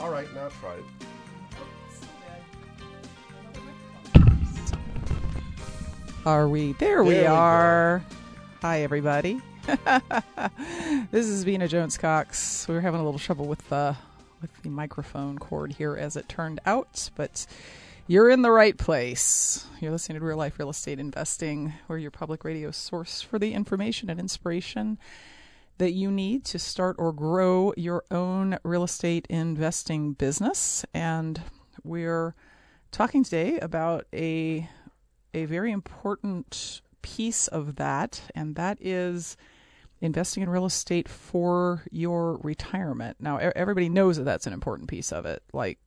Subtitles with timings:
[0.00, 0.84] All right, now try it.
[6.24, 6.72] Are we?
[6.74, 7.34] There, we There we go.
[7.34, 8.04] are.
[8.62, 9.40] Hi, everybody.
[11.10, 12.66] this is Vena Jones Cox.
[12.68, 13.96] We were having a little trouble with the
[14.40, 17.44] with the microphone cord here, as it turned out, but
[18.06, 19.66] you're in the right place.
[19.80, 23.52] You're listening to Real Life Real Estate Investing, where your public radio source for the
[23.52, 24.96] information and inspiration
[25.78, 30.84] that you need to start or grow your own real estate investing business.
[30.92, 31.40] And
[31.82, 32.34] we're
[32.90, 34.68] talking today about a
[35.34, 39.36] a very important piece of that, and that is
[40.00, 43.16] investing in real estate for your retirement.
[43.20, 45.42] Now, everybody knows that that's an important piece of it.
[45.52, 45.78] Like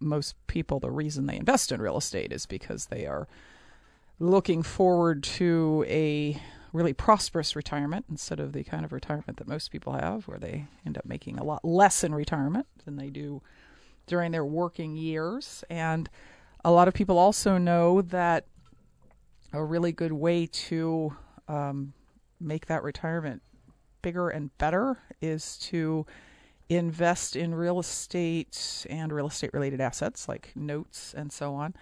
[0.00, 3.28] most people, the reason they invest in real estate is because they are
[4.18, 6.40] looking forward to a
[6.72, 10.66] really prosperous retirement instead of the kind of retirement that most people have, where they
[10.84, 13.42] end up making a lot less in retirement than they do
[14.06, 15.64] during their working years.
[15.70, 16.08] And
[16.64, 18.46] a lot of people also know that
[19.52, 21.94] a really good way to um,
[22.40, 23.42] make that retirement
[24.02, 26.06] bigger and better is to
[26.68, 31.74] invest in real estate and real estate related assets like notes and so on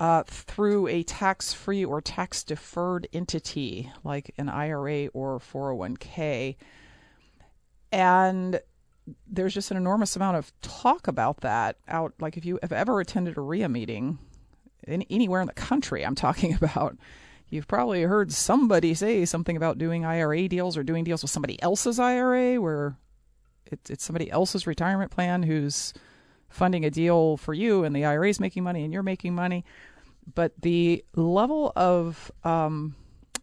[0.00, 6.56] uh, through a tax free or tax deferred entity like an IRA or 401k.
[7.92, 8.60] And
[9.30, 12.14] there's just an enormous amount of talk about that out.
[12.18, 14.18] Like if you have ever attended a RIA meeting
[14.84, 16.96] in, anywhere in the country, I'm talking about,
[17.50, 21.62] you've probably heard somebody say something about doing IRA deals or doing deals with somebody
[21.62, 22.96] else's IRA where
[23.66, 25.92] it's, it's somebody else's retirement plan who's
[26.48, 29.64] funding a deal for you and the IRA is making money and you're making money.
[30.34, 32.94] But the level of um,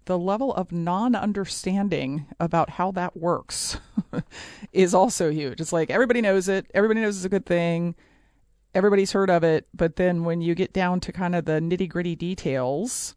[0.05, 3.77] the level of non-understanding about how that works
[4.71, 5.61] is also huge.
[5.61, 7.95] It's like everybody knows it, everybody knows it's a good thing,
[8.73, 12.15] everybody's heard of it, but then when you get down to kind of the nitty-gritty
[12.15, 13.15] details,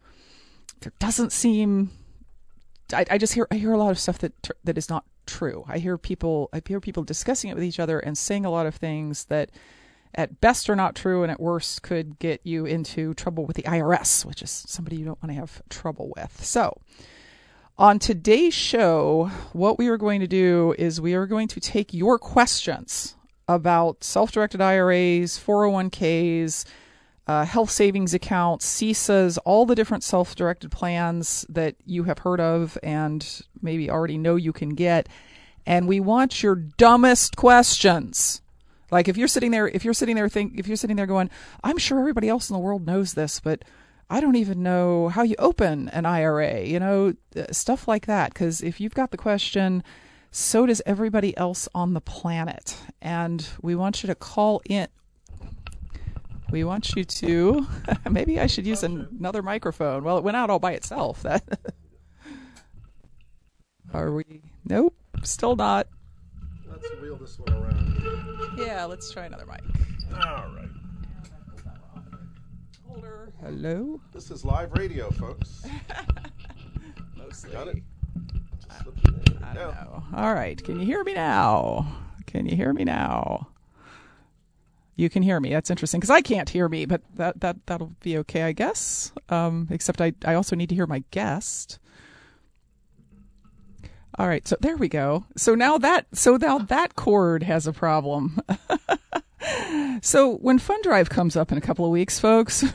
[0.81, 1.91] there doesn't seem.
[2.93, 4.32] I, I just hear I hear a lot of stuff that
[4.65, 5.65] that is not true.
[5.69, 8.66] I hear people I hear people discussing it with each other and saying a lot
[8.66, 9.50] of things that
[10.15, 13.62] at best are not true and at worst could get you into trouble with the
[13.62, 16.44] IRS, which is somebody you don't want to have trouble with.
[16.44, 16.81] So,
[17.78, 21.94] on today's show, what we are going to do is we are going to take
[21.94, 23.16] your questions
[23.49, 26.66] about self directed IRAs, 401ks,
[27.26, 32.41] uh, health savings accounts, CESAs, all the different self directed plans that you have heard
[32.41, 35.09] of and maybe already know you can get.
[35.65, 38.43] And we want your dumbest questions.
[38.91, 41.31] Like if you're sitting there, if you're sitting there think, if you're sitting there going,
[41.62, 43.65] I'm sure everybody else in the world knows this, but
[44.09, 48.34] I don't even know how you open an IRA, you know, uh, stuff like that.
[48.34, 49.84] Because if you've got the question,
[50.33, 52.77] so does everybody else on the planet.
[53.00, 54.89] And we want you to call in.
[56.50, 57.67] We want you to.
[58.11, 60.03] Maybe I should use an, another microphone.
[60.03, 61.25] Well, it went out all by itself.
[61.31, 61.45] That.
[63.93, 64.43] Are we?
[64.65, 64.95] Nope.
[65.25, 65.89] Still not.
[66.69, 67.89] Let's wheel this one around.
[68.61, 69.62] Yeah, let's try another mic.
[70.15, 70.21] All
[70.55, 70.69] right.
[72.87, 73.33] Holder.
[73.41, 74.01] Hello.
[74.12, 75.65] This is live radio, folks.
[77.17, 77.53] Mostly.
[77.53, 77.83] Got it?
[78.67, 79.43] Just slip it in.
[79.43, 80.05] I don't we know.
[80.15, 80.62] All right.
[80.62, 81.91] Can you hear me now?
[82.27, 83.49] Can you hear me now?
[84.97, 85.51] You can hear me.
[85.51, 89.12] That's interesting because I can't hear me, but that that that'll be okay, I guess.
[89.31, 91.79] Um, except I I also need to hear my guest.
[94.19, 95.25] All right, so there we go.
[95.37, 98.41] So now that so now that cord has a problem.
[100.03, 102.65] so when Fun Drive comes up in a couple of weeks, folks.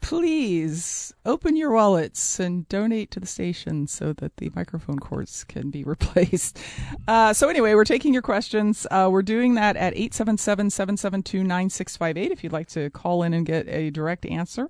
[0.00, 5.70] Please open your wallets and donate to the station so that the microphone cords can
[5.70, 6.58] be replaced.
[7.06, 8.86] Uh, so, anyway, we're taking your questions.
[8.90, 13.44] Uh, we're doing that at 877 772 9658 if you'd like to call in and
[13.44, 14.68] get a direct answer.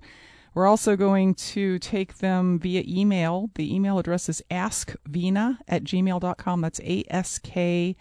[0.53, 3.49] We're also going to take them via email.
[3.55, 6.61] The email address is askvena at gmail.com.
[6.61, 7.95] That's A S K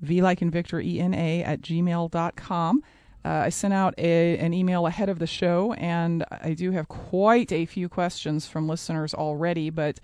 [0.00, 2.82] V like in Victor E N A at gmail.com.
[3.24, 6.88] Uh, I sent out a, an email ahead of the show, and I do have
[6.88, 9.98] quite a few questions from listeners already, but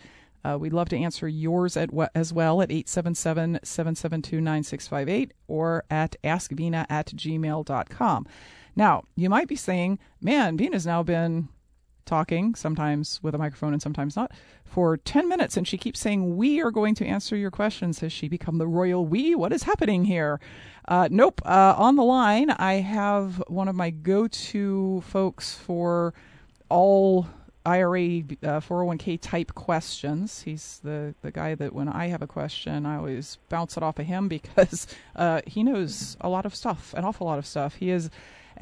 [0.44, 6.16] uh, we'd love to answer yours at, as well at 877 772 9658 or at
[6.24, 8.26] askvena at gmail.com.
[8.76, 11.48] Now, you might be saying, man, Vena's now been
[12.04, 14.32] talking, sometimes with a microphone and sometimes not,
[14.64, 18.00] for 10 minutes, and she keeps saying, We are going to answer your questions.
[18.00, 19.34] Has she become the royal we?
[19.34, 20.40] What is happening here?
[20.86, 21.40] Uh, nope.
[21.44, 26.14] Uh, on the line, I have one of my go to folks for
[26.68, 27.26] all
[27.66, 30.42] IRA uh, 401k type questions.
[30.42, 33.98] He's the, the guy that when I have a question, I always bounce it off
[33.98, 34.86] of him because
[35.16, 37.76] uh, he knows a lot of stuff, an awful lot of stuff.
[37.76, 38.10] He is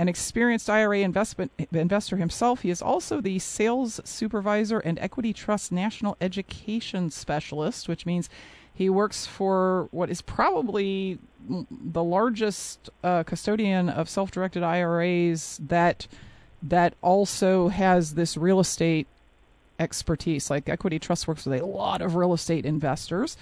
[0.03, 2.63] an experienced IRA investment investor himself.
[2.63, 8.29] He is also the sales supervisor and equity trust national education specialist, which means
[8.75, 11.21] he works for what is probably
[11.71, 16.09] the largest uh, custodian of self-directed IRAs that
[16.65, 19.07] that also has this real estate
[19.79, 20.51] expertise.
[20.51, 23.37] Like Equity Trust works with a lot of real estate investors.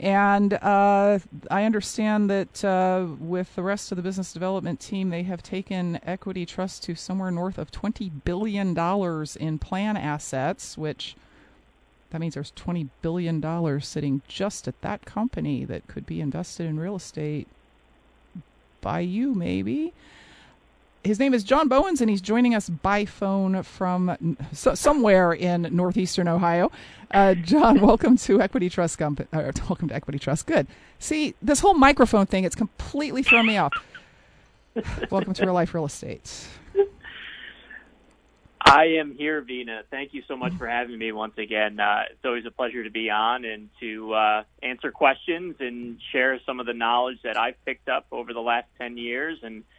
[0.00, 1.18] And uh,
[1.50, 5.98] I understand that uh, with the rest of the business development team, they have taken
[6.04, 8.78] Equity Trust to somewhere north of $20 billion
[9.40, 11.16] in plan assets, which
[12.10, 16.78] that means there's $20 billion sitting just at that company that could be invested in
[16.78, 17.48] real estate
[18.80, 19.92] by you, maybe
[21.04, 25.68] his name is John Bowens, and he's joining us by phone from so, somewhere in
[25.70, 26.70] northeastern Ohio.
[27.10, 28.98] Uh, John, welcome to Equity Trust.
[28.98, 30.46] Comp- uh, welcome to Equity Trust.
[30.46, 30.66] Good.
[30.98, 33.72] See, this whole microphone thing, it's completely thrown me off.
[35.10, 36.30] welcome to Real Life Real Estate.
[38.60, 39.82] I am here, Vena.
[39.90, 41.80] Thank you so much for having me once again.
[41.80, 46.38] Uh, it's always a pleasure to be on and to uh, answer questions and share
[46.44, 49.64] some of the knowledge that I've picked up over the last 10 years and–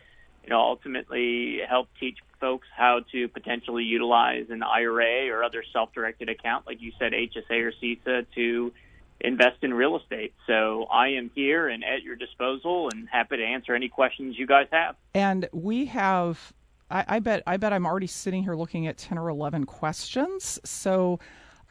[0.49, 6.27] you know, ultimately help teach folks how to potentially utilize an IRA or other self-directed
[6.27, 8.73] account, like you said, HSA or CESA, to
[9.21, 10.33] invest in real estate.
[10.47, 14.47] So I am here and at your disposal, and happy to answer any questions you
[14.47, 14.95] guys have.
[15.13, 16.51] And we have,
[16.89, 20.59] I, I bet, I bet I'm already sitting here looking at ten or eleven questions.
[20.65, 21.19] So.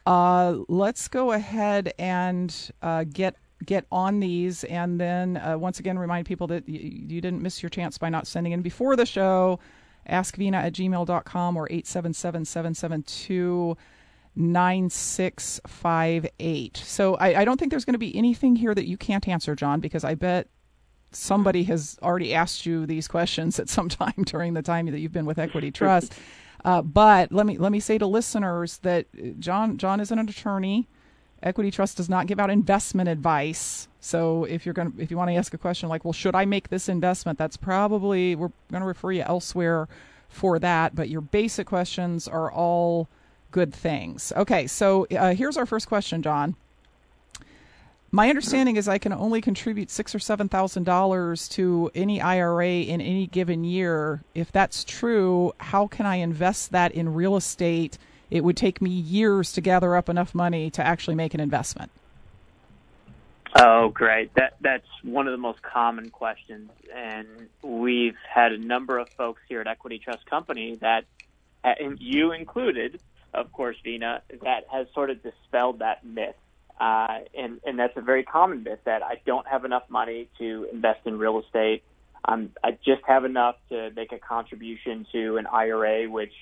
[0.05, 3.35] Uh, let's go ahead and uh, get
[3.65, 7.61] get on these and then uh, once again remind people that y- you didn't miss
[7.61, 9.59] your chance by not sending in before the show.
[10.07, 13.75] Askvena at gmail.com or 877-772
[14.35, 19.27] 9658 so I, I don't think there's going to be anything here that you can't
[19.27, 20.47] answer john because i bet
[21.11, 25.11] somebody has already asked you these questions at some time during the time that you've
[25.11, 26.13] been with equity trust.
[26.65, 29.05] Uh, but let me let me say to listeners that
[29.39, 30.89] john john is an attorney
[31.41, 33.87] Equity Trust does not give out investment advice.
[33.99, 36.45] So if you're going if you want to ask a question like, well, should I
[36.45, 37.37] make this investment?
[37.37, 39.87] That's probably we're going to refer you elsewhere
[40.27, 40.95] for that.
[40.95, 43.07] But your basic questions are all
[43.51, 44.31] good things.
[44.35, 46.55] Okay, so uh, here's our first question, John.
[48.11, 52.81] My understanding is I can only contribute six or seven thousand dollars to any IRA
[52.81, 54.23] in any given year.
[54.33, 57.99] If that's true, how can I invest that in real estate?
[58.29, 61.91] It would take me years to gather up enough money to actually make an investment.
[63.55, 64.33] Oh, great.
[64.35, 67.27] That that's one of the most common questions, and
[67.63, 71.05] we've had a number of folks here at Equity Trust Company that,
[71.63, 73.01] and you included,
[73.33, 76.35] of course, Vena, that has sort of dispelled that myth.
[76.79, 80.67] Uh, and and that's a very common myth that I don't have enough money to
[80.71, 81.83] invest in real estate.
[82.25, 86.33] Um, I just have enough to make a contribution to an IRA, which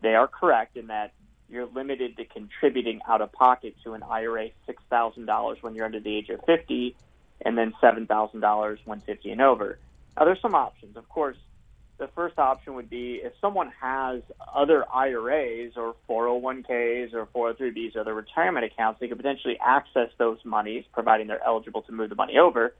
[0.00, 1.12] they are correct in that
[1.54, 6.16] you're limited to contributing out of pocket to an IRA $6,000 when you're under the
[6.16, 6.96] age of 50
[7.44, 9.78] and then $7,000 when 50 and over.
[10.16, 10.96] Now, there's some options.
[10.96, 11.36] Of course,
[11.98, 18.00] the first option would be if someone has other IRAs or 401ks or 403bs or
[18.00, 22.16] other retirement accounts, they could potentially access those monies, providing they're eligible to move the
[22.16, 22.74] money over,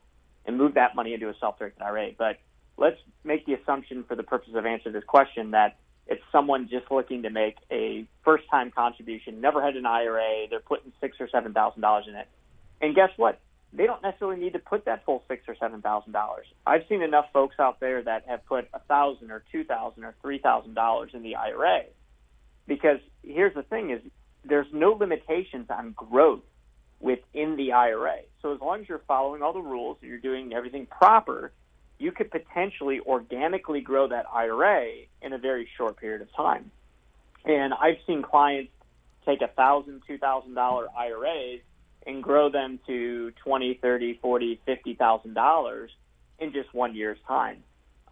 [0.46, 2.10] and move that money into a self-directed IRA.
[2.16, 2.38] But
[2.76, 5.76] let's make the assumption for the purpose of answering this question that
[6.06, 10.60] it's someone just looking to make a first time contribution, never had an IRA, they're
[10.60, 12.28] putting six or seven thousand dollars in it.
[12.80, 13.40] And guess what?
[13.72, 16.46] They don't necessarily need to put that full six or seven thousand dollars.
[16.66, 20.14] I've seen enough folks out there that have put a thousand or two thousand or
[20.22, 21.82] three thousand dollars in the IRA.
[22.66, 24.00] because here's the thing: is
[24.44, 26.42] there's no limitations on growth
[27.00, 28.18] within the IRA.
[28.42, 31.52] So as long as you're following all the rules and you're doing everything proper,
[31.98, 34.86] you could potentially organically grow that IRA
[35.22, 36.70] in a very short period of time.
[37.44, 38.72] And I've seen clients
[39.26, 41.60] take a thousand, two thousand dollar IRAs
[42.06, 45.90] and grow them to twenty, thirty, forty, fifty thousand dollars
[46.38, 47.62] in just one year's time.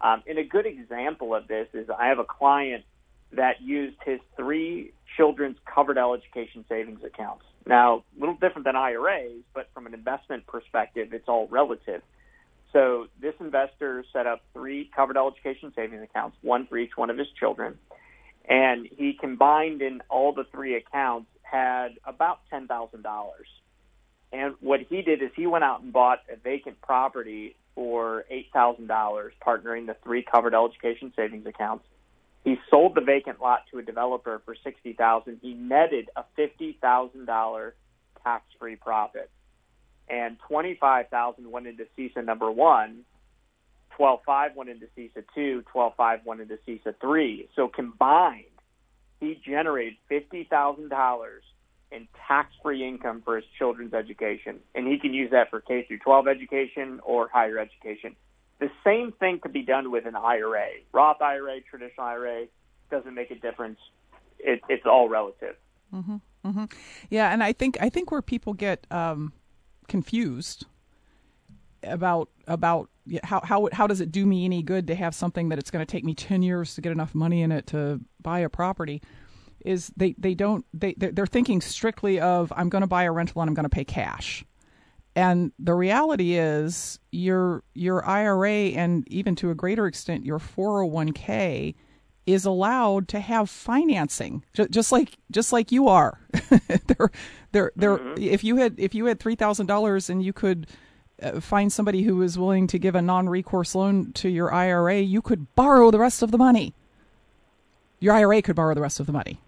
[0.01, 2.83] Um, and a good example of this is I have a client
[3.31, 7.45] that used his three children's Coverdell education savings accounts.
[7.65, 12.01] Now, a little different than IRAs, but from an investment perspective, it's all relative.
[12.73, 17.17] So this investor set up three Coverdell education savings accounts, one for each one of
[17.17, 17.77] his children,
[18.49, 23.47] and he combined in all the three accounts had about ten thousand dollars.
[24.31, 28.47] And what he did is he went out and bought a vacant property for eight
[28.51, 31.85] thousand dollars, partnering the three Coverdell education savings accounts.
[32.43, 35.37] He sold the vacant lot to a developer for $60,000.
[35.41, 37.75] He netted a fifty thousand dollar
[38.23, 39.29] tax free profit.
[40.09, 43.03] And twenty five thousand went into CESA number one,
[43.95, 47.49] twelve five went into CESA two, twelve five went into CESA three.
[47.55, 48.45] So combined
[49.19, 51.43] he generated fifty thousand dollars
[51.93, 55.99] in tax-free income for his children's education, and he can use that for K through
[55.99, 58.15] 12 education or higher education.
[58.59, 62.45] The same thing could be done with an IRA, Roth IRA, traditional IRA.
[62.89, 63.79] Doesn't make a difference.
[64.39, 65.55] It, it's all relative.
[65.93, 66.65] Mm-hmm, mm-hmm.
[67.09, 69.33] Yeah, and I think I think where people get um,
[69.87, 70.65] confused
[71.83, 72.89] about about
[73.23, 75.85] how how how does it do me any good to have something that it's going
[75.85, 79.01] to take me 10 years to get enough money in it to buy a property
[79.65, 83.41] is they they don't they they're thinking strictly of I'm going to buy a rental
[83.41, 84.45] and I'm going to pay cash.
[85.15, 91.75] And the reality is your your IRA and even to a greater extent your 401k
[92.25, 96.19] is allowed to have financing just like just like you are.
[96.87, 97.11] there
[97.51, 98.21] there there mm-hmm.
[98.21, 100.67] if you had if you had $3,000 and you could
[101.21, 105.21] uh, find somebody who is willing to give a non-recourse loan to your IRA, you
[105.21, 106.73] could borrow the rest of the money.
[107.99, 109.39] Your IRA could borrow the rest of the money.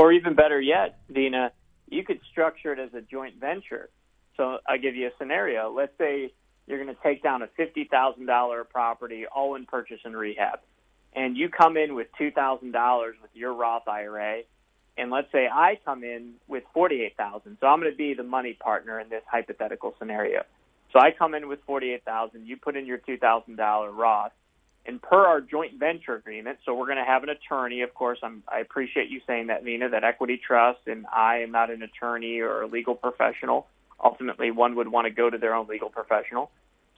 [0.00, 1.52] Or even better yet, Dina,
[1.88, 3.90] you could structure it as a joint venture.
[4.36, 5.70] So I'll give you a scenario.
[5.70, 6.32] Let's say
[6.66, 10.60] you're going to take down a $50,000 property, all in purchase and rehab,
[11.14, 14.42] and you come in with $2,000 with your Roth IRA,
[14.96, 17.58] and let's say I come in with 48,000.
[17.60, 20.42] So I'm going to be the money partner in this hypothetical scenario.
[20.92, 24.32] So I come in with 48,000, you put in your $2,000 Roth,
[24.86, 27.82] and per our joint venture agreement, so we're going to have an attorney.
[27.82, 31.52] Of course, I'm, I appreciate you saying that, Vena, that Equity Trust, and I am
[31.52, 33.66] not an attorney or a legal professional.
[34.02, 36.50] Ultimately, one would want to go to their own legal professional.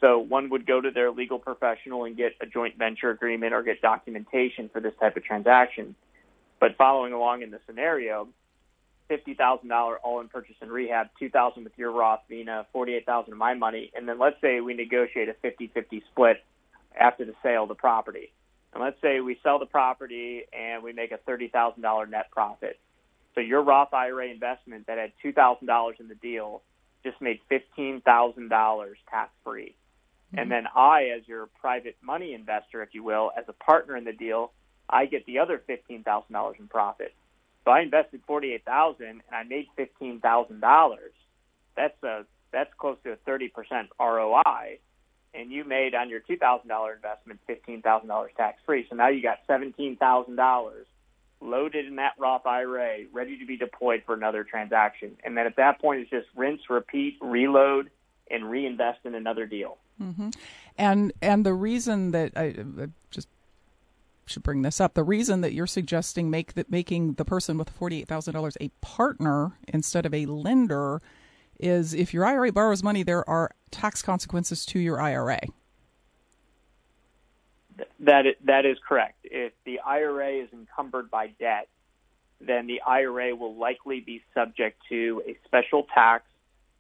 [0.03, 3.63] So one would go to their legal professional and get a joint venture agreement or
[3.63, 5.95] get documentation for this type of transaction.
[6.61, 8.29] But following along in the scenario,
[9.09, 12.95] fifty thousand dollar all in purchase and rehab, two thousand with your Roth, Vena, forty
[12.95, 16.39] eight thousand of my money, and then let's say we negotiate a 50-50 split
[16.99, 18.33] after the sale of the property.
[18.75, 22.79] And let's say we sell the property and we make a $30,000 net profit.
[23.35, 26.63] So your Roth IRA investment that had $2,000 in the deal
[27.05, 29.75] just made $15,000 tax free.
[30.33, 30.39] Mm-hmm.
[30.39, 34.05] And then I, as your private money investor, if you will, as a partner in
[34.05, 34.53] the deal,
[34.89, 37.15] I get the other $15,000 in profit.
[37.65, 40.97] So I invested 48,000 and I made $15,000.
[41.77, 43.49] That's a that's close to a 30%
[43.99, 44.79] ROI
[45.35, 48.87] and you made on your two thousand dollar investment fifteen thousand dollars tax free.
[48.89, 50.87] So now you got seventeen thousand dollars
[51.41, 55.17] loaded in that Roth IRA, ready to be deployed for another transaction.
[55.25, 57.91] And then at that point, it's just rinse, repeat, reload,
[58.31, 59.79] and reinvest in another deal.
[60.01, 60.31] Mm-hmm.
[60.79, 63.29] And and the reason that I, I just
[64.27, 64.95] should bring this up.
[64.95, 68.57] The reason that you're suggesting make that making the person with forty eight thousand dollars
[68.61, 71.01] a partner instead of a lender
[71.59, 75.41] is if your IRA borrows money, there are tax consequences to your IRA.
[78.01, 79.19] That that is correct.
[79.25, 81.69] If the IRA is encumbered by debt,
[82.41, 86.25] then the IRA will likely be subject to a special tax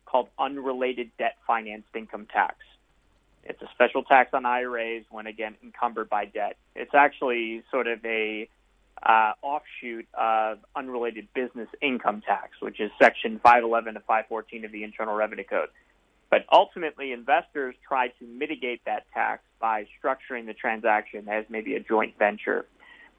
[0.04, 2.57] called unrelated debt financed income tax.
[3.45, 6.57] It's a special tax on IRAs when again encumbered by debt.
[6.75, 8.49] It's actually sort of a
[9.03, 14.85] uh, offshoot of unrelated business income tax, which is Section 511 to 514 of the
[14.85, 15.69] Internal Revenue Code.
[16.31, 21.81] But ultimately, investors try to mitigate that tax by structuring the transaction as maybe a
[21.81, 22.65] joint venture.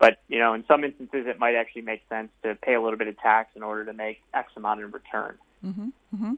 [0.03, 2.99] But you know, in some instances, it might actually make sense to pay a little
[2.99, 5.37] bit of tax in order to make X amount in return.
[5.65, 6.33] Mm-hmm, mm-hmm.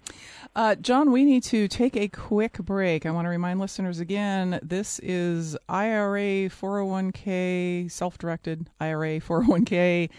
[0.56, 3.08] Uh, John, we need to take a quick break.
[3.08, 10.12] I want to remind listeners again this is IRA 401k, self directed IRA 401k,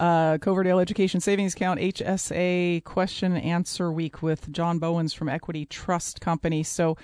[0.00, 6.22] uh, Coverdell Education Savings Account, HSA question answer week with John Bowens from Equity Trust
[6.22, 6.62] Company.
[6.62, 6.96] So,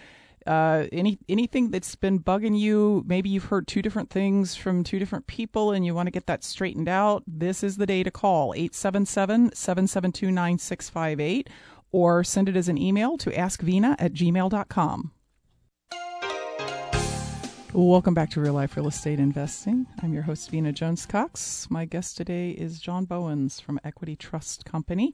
[0.46, 4.98] uh, any anything that's been bugging you, maybe you've heard two different things from two
[4.98, 8.10] different people and you want to get that straightened out, this is the day to
[8.10, 11.48] call 877-772-9658
[11.92, 15.12] or send it as an email to askvena at gmail.com.
[17.72, 19.86] Welcome back to Real Life Real Estate Investing.
[20.00, 21.68] I'm your host, Vena Jones Cox.
[21.70, 25.12] My guest today is John Bowens from Equity Trust Company.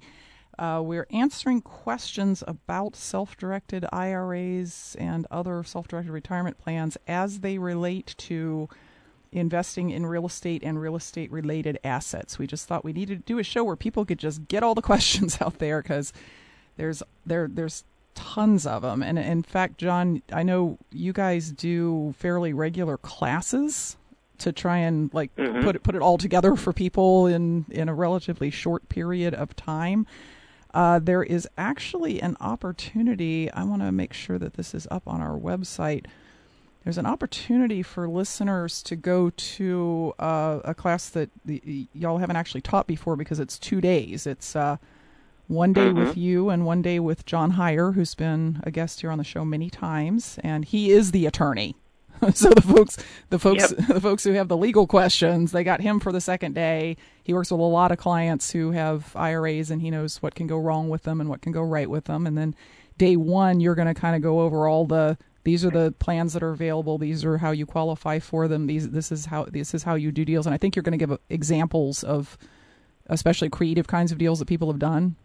[0.60, 7.40] Uh, we're answering questions about self directed IRAs and other self directed retirement plans as
[7.40, 8.68] they relate to
[9.32, 12.38] investing in real estate and real estate related assets.
[12.38, 14.74] We just thought we needed to do a show where people could just get all
[14.74, 16.12] the questions out there because
[16.76, 19.02] there's there there's tons of them.
[19.02, 23.96] And in fact, John, I know you guys do fairly regular classes
[24.38, 25.62] to try and like Mhm.
[25.62, 29.56] put it put it all together for people in in a relatively short period of
[29.56, 30.06] time.
[30.72, 33.50] Uh, there is actually an opportunity.
[33.52, 36.06] I want to make sure that this is up on our website.
[36.84, 42.18] There's an opportunity for listeners to go to uh, a class that the, y- y'all
[42.18, 44.26] haven't actually taught before because it's two days.
[44.26, 44.78] It's uh,
[45.46, 49.10] one day with you and one day with John Hyre, who's been a guest here
[49.10, 51.74] on the show many times, and he is the attorney.
[52.34, 52.96] so the folks,
[53.30, 53.86] the folks, Yep.
[53.88, 56.96] the folks who have the legal questions, they got him for the second day.
[57.22, 60.46] He works with a lot of clients who have IRAs, and he knows what can
[60.46, 62.26] go wrong with them and what can go right with them.
[62.26, 62.54] And then
[62.98, 66.34] day one, you're going to kind of go over all the these are the plans
[66.34, 66.98] that are available.
[66.98, 68.66] These are how you qualify for them.
[68.66, 70.46] These this is how this is how you do deals.
[70.46, 72.36] And I think you're going to give examples of
[73.06, 75.16] especially creative kinds of deals that people have done.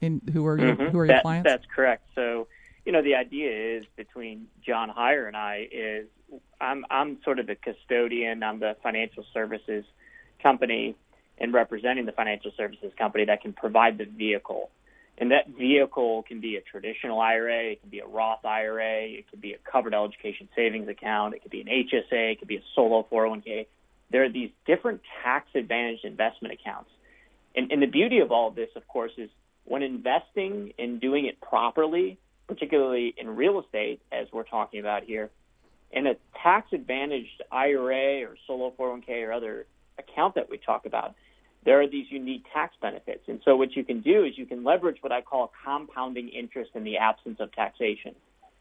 [0.00, 0.90] In who are your Mhm.
[0.90, 1.48] who are your That- clients?
[1.48, 2.02] That's correct.
[2.16, 2.48] So,
[2.84, 6.06] you know, the idea is between John Hyre and I is
[6.60, 8.42] I'm I'm sort of the custodian.
[8.42, 9.84] I'm the financial services
[10.42, 10.94] company
[11.38, 14.70] and representing the financial services company that can provide the vehicle.
[15.16, 19.30] And that vehicle can be a traditional IRA, it can be a Roth IRA, it
[19.30, 22.56] could be a Coverdell education savings account, it could be an HSA, it could be
[22.56, 23.66] a solo 401k.
[24.10, 26.90] There are these different tax advantaged investment accounts.
[27.54, 29.30] And, and the beauty of all of this, of course, is
[29.64, 35.30] when investing and doing it properly, particularly in real estate, as we're talking about here,
[35.90, 39.66] in a tax advantaged IRA or solo 401k or other
[39.98, 41.14] account that we talk about,
[41.64, 43.22] there are these unique tax benefits.
[43.26, 46.72] And so what you can do is you can leverage what I call compounding interest
[46.74, 48.14] in the absence of taxation.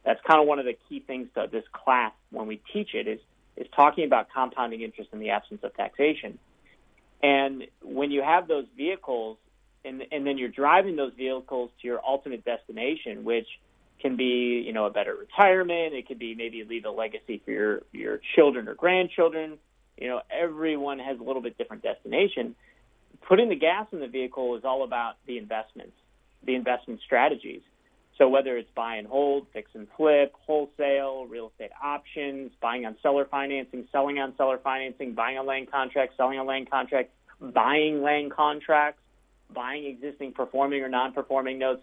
[0.06, 3.08] That's kind of one of the key things to this class when we teach it
[3.08, 3.20] is
[3.56, 6.40] is talking about compounding interest in the absence of taxation.
[7.22, 9.38] And when you have those vehicles
[9.86, 13.48] and and then you're driving those vehicles to your ultimate destination, which
[14.04, 15.96] can be, you know, a better retirement.
[15.96, 19.58] It could be maybe leave a legacy for your your children or grandchildren.
[19.98, 22.56] You know, everyone has a little bit different destination.
[23.28, 25.94] Putting the gas in the vehicle is all about the investments,
[26.46, 27.62] the investment strategies.
[28.18, 32.98] So whether it's buy and hold, fix and flip, wholesale, real estate options, buying on
[33.02, 38.04] seller financing, selling on seller financing, buying on land contracts, selling on land contracts, buying
[38.04, 39.02] land contracts,
[39.52, 41.82] buying existing performing or non-performing notes,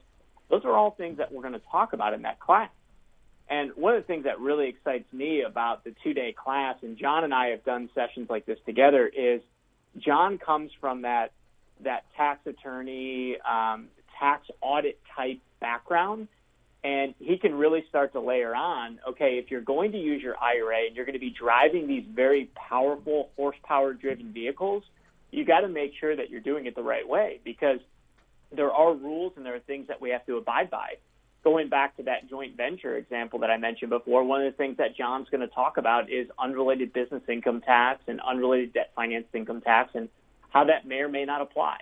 [0.51, 2.71] those are all things that we're going to talk about in that class.
[3.49, 7.25] And one of the things that really excites me about the two-day class, and John
[7.25, 9.41] and I have done sessions like this together, is
[9.99, 11.33] John comes from that
[11.83, 16.29] that tax attorney, um, tax audit type background,
[16.85, 19.01] and he can really start to layer on.
[19.09, 22.05] Okay, if you're going to use your IRA and you're going to be driving these
[22.15, 24.83] very powerful horsepower-driven vehicles,
[25.31, 27.81] you got to make sure that you're doing it the right way because
[28.55, 30.95] there are rules and there are things that we have to abide by.
[31.43, 34.77] Going back to that joint venture example that I mentioned before, one of the things
[34.77, 39.35] that John's going to talk about is unrelated business income tax and unrelated debt financed
[39.35, 40.09] income tax and
[40.51, 41.79] how that may or may not apply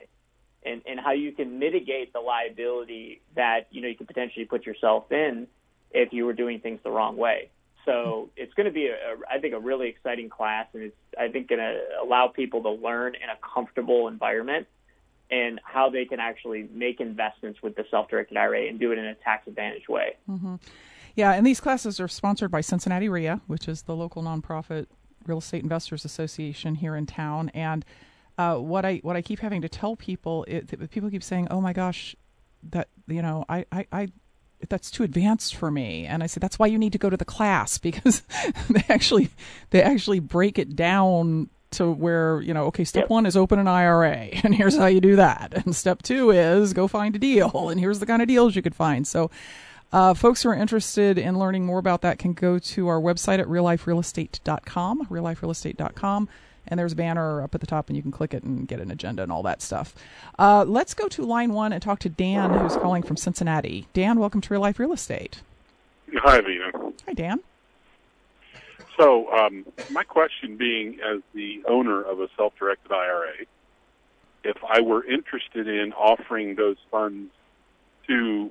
[0.64, 4.64] and, and how you can mitigate the liability that, you know, you could potentially put
[4.64, 5.48] yourself in
[5.90, 7.50] if you were doing things the wrong way.
[7.84, 10.96] So it's going to be, a, a, I think, a really exciting class, and it's,
[11.18, 14.66] I think, going to allow people to learn in a comfortable environment
[15.30, 19.04] and how they can actually make investments with the self-directed IRA and do it in
[19.04, 20.16] a tax-advantaged way.
[21.14, 24.86] Yeah, and these classes are sponsored by Cincinnati RIA, which is the local nonprofit
[25.26, 27.50] real estate investors association here in town.
[27.50, 27.84] And
[28.38, 31.60] uh, what I what I keep having to tell people, it, people keep saying, "Oh
[31.60, 32.14] my gosh,
[32.70, 34.08] that you know, I I." I
[34.68, 37.16] that's too advanced for me and i said that's why you need to go to
[37.16, 38.24] the class because
[38.68, 39.30] they actually
[39.70, 43.10] they actually break it down to where you know okay step Yep.
[43.10, 44.10] one is open an ira
[44.44, 45.52] and here's how you do that.
[45.64, 48.62] And step two is go find a deal and here's the kind of deals you
[48.62, 49.06] could find.
[49.06, 49.30] So
[49.92, 53.38] uh, folks who are interested in learning more about that can go to our website
[53.38, 56.28] at realliferealestate.com realliferealestate.com
[56.70, 58.78] and there's a banner up at the top and you can click it and get
[58.80, 59.94] an agenda and all that stuff.
[60.38, 63.86] Uh, let's go to line one and talk to dan who's calling from cincinnati.
[63.94, 65.40] Dan welcome to real life real estate.
[66.16, 66.70] Hi, Vena.
[67.06, 67.40] hi dan
[68.98, 73.46] So, um, my question being, as the owner of a self-directed IRA,
[74.42, 77.30] if I were interested in offering those funds
[78.08, 78.50] to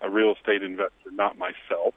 [0.00, 1.94] a real estate investor, not myself,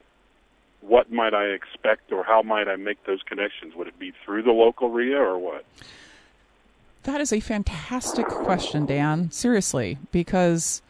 [0.80, 3.74] what might I expect, or how might I make those connections?
[3.76, 5.64] Would it be through the local RIA, or what?
[7.04, 9.30] That is a fantastic question, Dan.
[9.30, 10.82] Seriously, because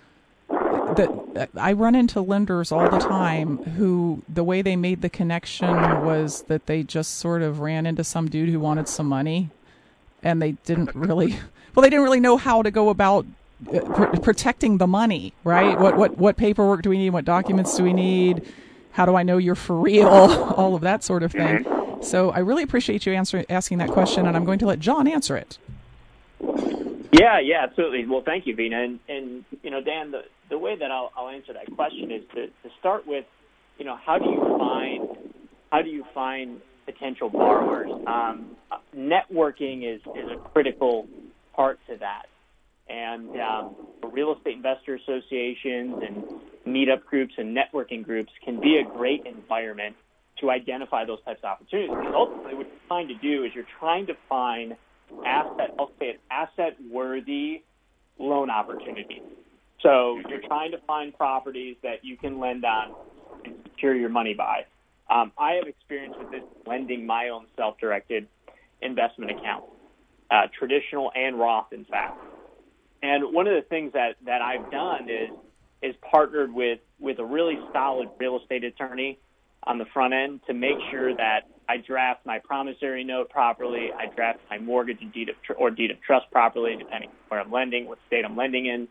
[0.97, 5.69] the, I run into lenders all the time who the way they made the connection
[6.05, 9.51] was that they just sort of ran into some dude who wanted some money,
[10.23, 11.39] and they didn't really
[11.75, 13.27] well they didn't really know how to go about
[13.73, 15.79] uh, pr- protecting the money, right?
[15.79, 17.11] What what what paperwork do we need?
[17.11, 18.47] What documents do we need?
[18.93, 20.09] How do I know you're for real?
[20.57, 21.67] all of that sort of thing.
[22.03, 25.09] So I really appreciate you answer, asking that question, and I'm going to let John
[25.09, 25.59] answer it.
[27.15, 28.07] Yeah, yeah, absolutely.
[28.09, 28.83] Well, thank you, Vena.
[28.83, 32.23] And, and you know, Dan, the, the way that I'll, I'll answer that question is
[32.35, 33.25] to, to start with,
[33.79, 35.09] you know, how do you find
[35.71, 37.91] how do you find potential borrowers?
[38.07, 38.57] Um,
[38.97, 41.07] networking is, is a critical
[41.55, 42.27] part to that.
[42.89, 43.75] And um,
[44.13, 46.25] real estate investor associations and
[46.67, 49.97] meetup groups and networking groups can be a great environment
[50.41, 51.91] to identify those types of opportunities.
[51.91, 54.77] Because ultimately, what you're trying to do is you're trying to find
[55.25, 57.63] asset, I'll say it, asset worthy
[58.19, 59.23] loan opportunities.
[59.83, 62.95] So you're trying to find properties that you can lend on
[63.45, 64.65] and secure your money by.
[65.11, 68.27] Um, I have experience with this lending my own self-directed
[68.81, 69.65] investment account,
[70.31, 72.19] uh, traditional and Roth, in fact.
[73.03, 75.31] And one of the things that, that I've done is
[75.83, 79.19] is partnered with with a really solid real estate attorney
[79.65, 84.15] on the front end to make sure that I draft my promissory note properly, I
[84.15, 87.41] draft my mortgage and deed of tr- or deed of trust properly, depending on where
[87.41, 88.89] I'm lending, what state I'm lending in,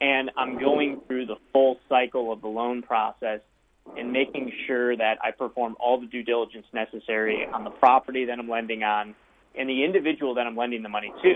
[0.00, 3.40] and I'm going through the full cycle of the loan process
[3.96, 8.38] and making sure that I perform all the due diligence necessary on the property that
[8.38, 9.14] I'm lending on
[9.56, 11.34] and the individual that I'm lending the money to.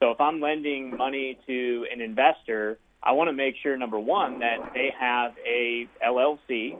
[0.00, 4.40] So if I'm lending money to an investor, I want to make sure number one
[4.40, 6.76] that they have a LLC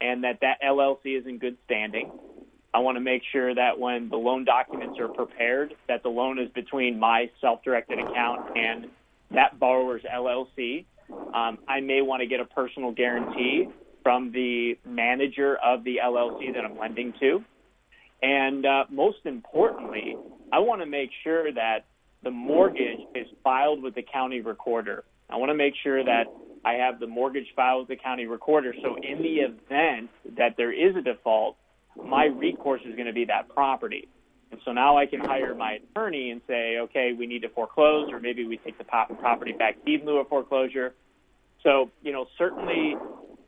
[0.00, 2.10] and that that LLC is in good standing.
[2.72, 6.38] I want to make sure that when the loan documents are prepared, that the loan
[6.38, 8.86] is between my self-directed account and
[9.32, 10.84] that borrower's LLC.
[11.34, 13.68] Um, I may want to get a personal guarantee
[14.02, 17.44] from the manager of the LLC that I'm lending to.
[18.22, 20.16] And uh, most importantly,
[20.52, 21.86] I want to make sure that
[22.22, 25.04] the mortgage is filed with the county recorder.
[25.28, 26.24] I want to make sure that
[26.64, 28.74] I have the mortgage filed with the county recorder.
[28.82, 31.56] So in the event that there is a default,
[31.96, 34.08] my recourse is going to be that property.
[34.50, 38.10] And so now I can hire my attorney and say, okay, we need to foreclose,
[38.10, 40.94] or maybe we take the property back in lieu of foreclosure.
[41.62, 42.94] So, you know, certainly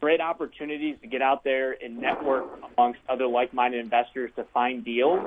[0.01, 2.45] great opportunities to get out there and network
[2.77, 5.27] amongst other like-minded investors to find deals.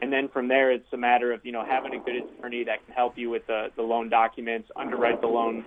[0.00, 2.84] And then from there, it's a matter of, you know, having a good attorney that
[2.84, 5.64] can help you with the, the loan documents, underwrite the loan,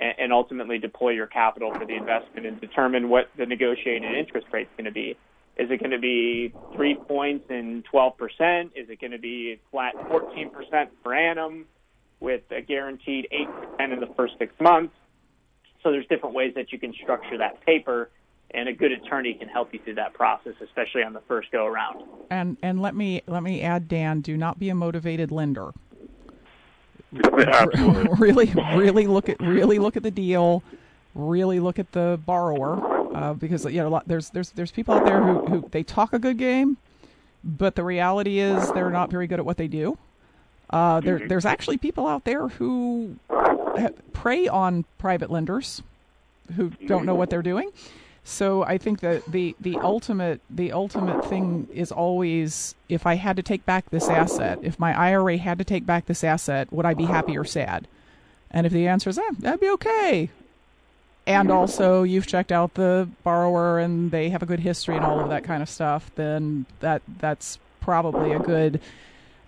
[0.00, 4.48] and, and ultimately deploy your capital for the investment and determine what the negotiated interest
[4.52, 5.16] rate is going to be.
[5.56, 8.70] Is it going to be three points and 12%?
[8.74, 11.64] Is it going to be flat 14% per annum
[12.20, 13.26] with a guaranteed
[13.80, 14.94] 8% in the first six months?
[15.82, 18.10] So there's different ways that you can structure that paper,
[18.50, 21.64] and a good attorney can help you through that process, especially on the first go
[21.64, 22.02] around.
[22.30, 25.70] And and let me let me add, Dan, do not be a motivated lender.
[27.14, 28.08] Absolutely.
[28.18, 30.62] really, really look at really look at the deal.
[31.14, 34.94] Really look at the borrower, uh, because you know a lot, there's there's there's people
[34.94, 36.76] out there who, who they talk a good game,
[37.42, 39.96] but the reality is they're not very good at what they do.
[40.68, 43.16] Uh, there, there's actually people out there who
[44.12, 45.82] prey on private lenders
[46.56, 47.70] who don't know what they're doing.
[48.22, 53.36] So I think that the, the ultimate the ultimate thing is always if I had
[53.36, 56.84] to take back this asset, if my IRA had to take back this asset, would
[56.84, 57.88] I be happy or sad?
[58.50, 60.28] And if the answer is, eh, that'd be okay.
[61.26, 65.18] And also you've checked out the borrower and they have a good history and all
[65.18, 68.80] of that kind of stuff, then that that's probably a good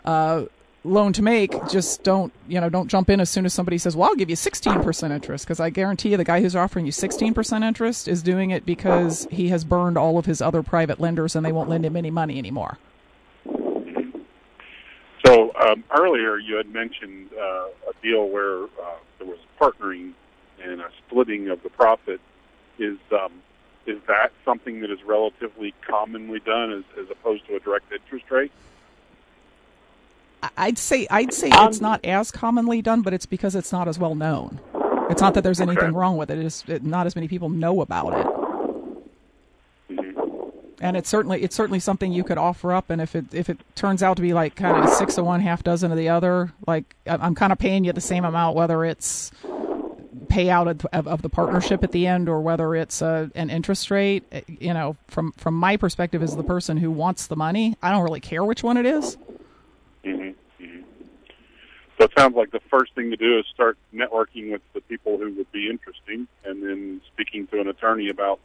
[0.04, 0.46] uh,
[0.82, 1.52] loan to make.
[1.68, 4.28] Just don't you know don't jump in as soon as somebody says, "Well, I'll give
[4.28, 8.22] you 16% interest," because I guarantee you the guy who's offering you 16% interest is
[8.22, 11.68] doing it because he has burned all of his other private lenders and they won't
[11.68, 12.78] lend him any money anymore.
[15.24, 20.12] So um, earlier you had mentioned uh, a deal where uh, there was partnering
[20.62, 22.20] and a splitting of the profit.
[22.78, 23.32] Is um,
[23.86, 28.30] is that something that is relatively commonly done as, as opposed to a direct interest
[28.30, 28.52] rate?
[30.56, 33.88] I'd say I'd say Um, it's not as commonly done, but it's because it's not
[33.88, 34.60] as well known.
[35.10, 35.92] It's not that there's anything Okay.
[35.96, 36.38] wrong with it.
[36.38, 38.26] It's it, not as many people know about it.
[39.96, 40.52] Mhm.
[40.80, 42.90] And it's certainly it's certainly something you could offer up.
[42.90, 45.40] And if it if it turns out to be like kind of six of one,
[45.40, 48.84] half dozen of the other, like I'm kind of paying you the same amount, whether
[48.84, 49.32] it's
[50.26, 53.90] payout of, of, of the partnership at the end or whether it's uh, an interest
[53.90, 54.24] rate.
[54.32, 57.90] eh, You know, from from my perspective as the person who wants the money, I
[57.90, 59.16] don't really care which one it is.
[60.04, 60.80] hmm hmm
[61.98, 65.18] So it sounds like the first thing to do is start networking with the people
[65.18, 68.40] who would be interesting, and then speaking to an attorney about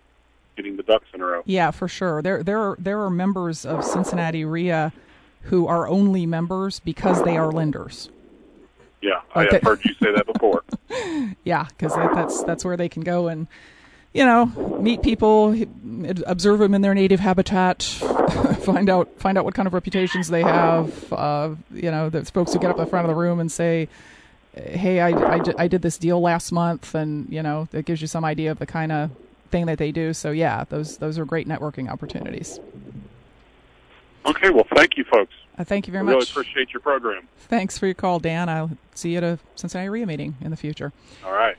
[0.55, 1.41] getting the ducks in a row.
[1.45, 2.21] Yeah, for sure.
[2.21, 4.93] There there are there are members of Cincinnati RIA
[5.43, 8.09] who are only members because they are lenders.
[9.01, 10.62] Yeah, I have heard you say that before.
[11.43, 13.47] Yeah, because that, that's that's where they can go and
[14.13, 14.45] you know
[14.79, 15.55] meet people,
[16.25, 17.83] observe them in their native habitat,
[18.61, 21.11] find out find out what kind of reputations they have.
[21.11, 23.87] Uh, you know, there's folks who get up the front of the room and say.
[24.55, 28.07] Hey, I, I, I did this deal last month, and you know that gives you
[28.07, 29.09] some idea of the kind of
[29.49, 30.13] thing that they do.
[30.13, 32.59] So yeah, those those are great networking opportunities.
[34.25, 35.33] Okay, well, thank you, folks.
[35.57, 36.31] Uh, thank you I very really much.
[36.31, 37.27] appreciate your program.
[37.37, 38.49] Thanks for your call, Dan.
[38.49, 40.91] I'll see you at a Cincinnati RIA meeting in the future.
[41.25, 41.55] All right.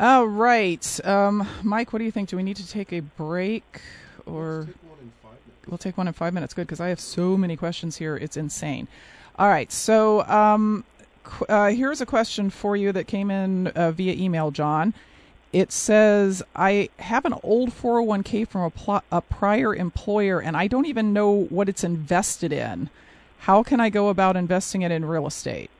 [0.00, 1.00] All right.
[1.06, 2.28] Um, Mike, what do you think?
[2.28, 3.80] Do we need to take a break
[4.26, 5.66] or Take one in five minutes.
[5.68, 6.54] we'll take one in five minutes?
[6.54, 8.16] Good, because I have so many questions here.
[8.16, 8.86] It's insane.
[9.38, 9.72] All right.
[9.72, 10.84] So um,
[11.24, 14.94] qu- uh, here's a question for you that came in uh, via email, John.
[15.52, 20.66] It says, I have an old 401k from a, pl- a prior employer and I
[20.66, 22.90] don't even know what it's invested in.
[23.40, 25.70] How can I go about investing it in real estate?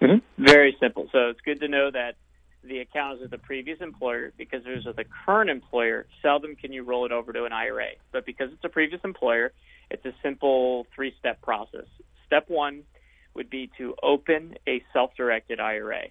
[0.00, 0.44] Mm-hmm.
[0.44, 1.08] Very simple.
[1.12, 2.16] So it's good to know that
[2.62, 7.06] the account is the previous employer because with the current employer, seldom can you roll
[7.06, 7.90] it over to an IRA.
[8.12, 9.52] But because it's a previous employer,
[9.90, 11.86] it's a simple three step process.
[12.26, 12.82] Step one
[13.34, 16.08] would be to open a self directed IRA.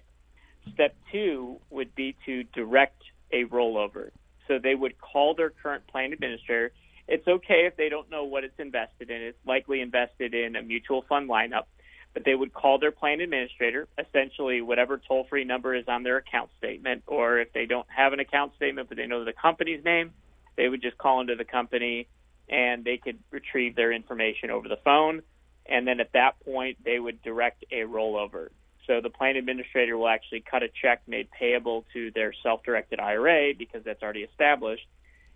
[0.74, 4.10] Step two would be to direct a rollover.
[4.48, 6.72] So they would call their current plan administrator.
[7.06, 9.22] It's okay if they don't know what it's invested in.
[9.22, 11.64] It's likely invested in a mutual fund lineup
[12.12, 16.16] but they would call their plan administrator, essentially whatever toll free number is on their
[16.16, 19.84] account statement, or if they don't have an account statement but they know the company's
[19.84, 20.12] name,
[20.56, 22.08] they would just call into the company
[22.48, 25.22] and they could retrieve their information over the phone.
[25.66, 28.48] And then at that point, they would direct a rollover.
[28.90, 32.98] So the plan administrator will actually cut a check made payable to their self directed
[32.98, 34.88] IRA because that's already established,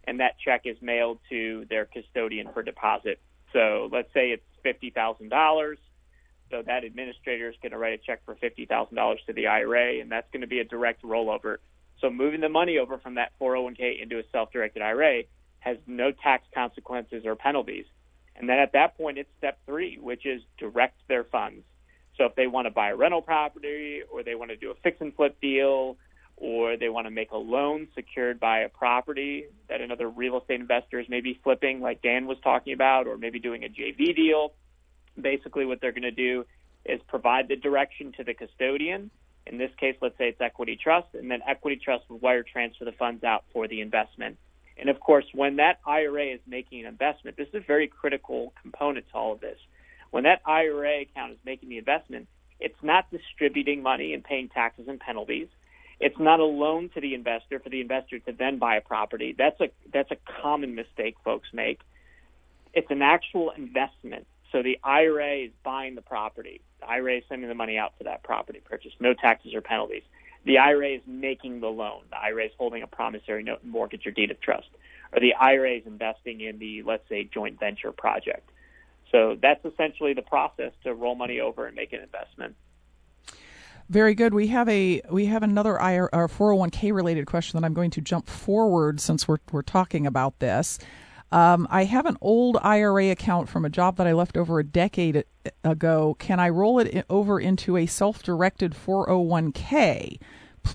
[0.08, 3.20] and that check is mailed to their custodian for deposit.
[3.52, 5.76] So let's say it's $50,000.
[6.50, 9.46] So that administrator is going to write a check for fifty thousand dollars to the
[9.46, 11.58] IRA, and that's going to be a direct rollover.
[12.00, 15.22] So moving the money over from that 401k into a self-directed IRA
[15.60, 17.86] has no tax consequences or penalties.
[18.34, 21.62] And then at that point, it's step three, which is direct their funds.
[22.16, 24.74] So if they want to buy a rental property, or they want to do a
[24.83, 25.96] fix and flip deal,
[26.37, 30.61] or they want to make a loan secured by a property that another real estate
[30.61, 34.53] investor is maybe flipping, like Dan was talking about, or maybe doing a JV deal
[35.20, 36.44] basically what they're going to do
[36.85, 39.11] is provide the direction to the custodian.
[39.46, 42.85] In this case, let's say it's Equity Trust, and then Equity Trust will wire transfer
[42.85, 44.38] the funds out for the investment.
[44.77, 48.53] And of course, when that IRA is making an investment, this is a very critical
[48.61, 49.59] component to all of this.
[50.14, 52.29] When that IRA account is making the investment,
[52.61, 55.48] it's not distributing money and paying taxes and penalties.
[55.98, 59.35] It's not a loan to the investor for the investor to then buy a property.
[59.37, 61.81] That's a that's a common mistake folks make.
[62.74, 64.29] It's an actual investment.
[64.53, 66.61] So the IRA is buying the property.
[66.79, 70.05] The IRA is sending the money out for that property purchase, no taxes or penalties.
[70.44, 72.03] The IRA is making the loan.
[72.11, 74.68] The IRA is holding a promissory note, mortgage, or deed of trust.
[75.12, 78.48] Or the IRA is investing in the, let's say, joint venture project.
[79.14, 82.57] So that's essentially the process to roll money over and make an investment.
[83.88, 84.35] Very good.
[84.35, 88.00] We have a we have another IR, or 401k related question that I'm going to
[88.00, 90.81] jump forward since we're we're talking about this.
[91.31, 94.64] Um, I have an old IRA account from a job that I left over a
[94.64, 95.22] decade uh,
[95.62, 96.16] ago.
[96.18, 100.18] Can I roll it uh, over into a self-directed 401k?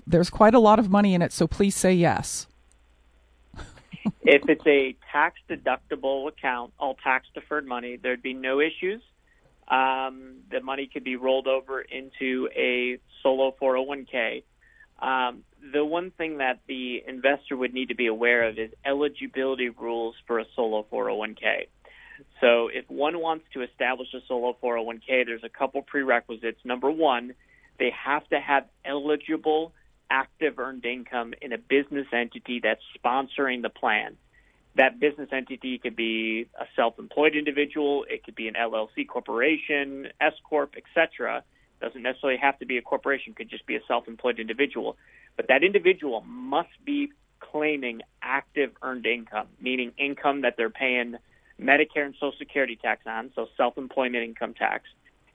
[0.08, 2.47] There's quite a lot of money in it, so please say yes.
[4.22, 9.02] If it's a tax deductible account, all tax deferred money, there'd be no issues.
[9.67, 14.43] Um, the money could be rolled over into a solo 401k.
[15.00, 15.43] Um,
[15.74, 20.15] the one thing that the investor would need to be aware of is eligibility rules
[20.28, 21.67] for a solo 401k.
[22.41, 26.60] So if one wants to establish a solo 401k, there's a couple prerequisites.
[26.65, 27.34] Number one,
[27.78, 29.74] they have to have eligible
[30.10, 34.17] active earned income in a business entity that's sponsoring the plan.
[34.76, 40.34] That business entity could be a self-employed individual, it could be an LLC corporation, S
[40.43, 41.43] corp, etc.
[41.82, 44.98] Doesn't necessarily have to be a corporation; could just be a self-employed individual.
[45.36, 51.15] But that individual must be claiming active earned income, meaning income that they're paying
[51.60, 54.86] Medicare and Social Security tax on, so self-employment income tax,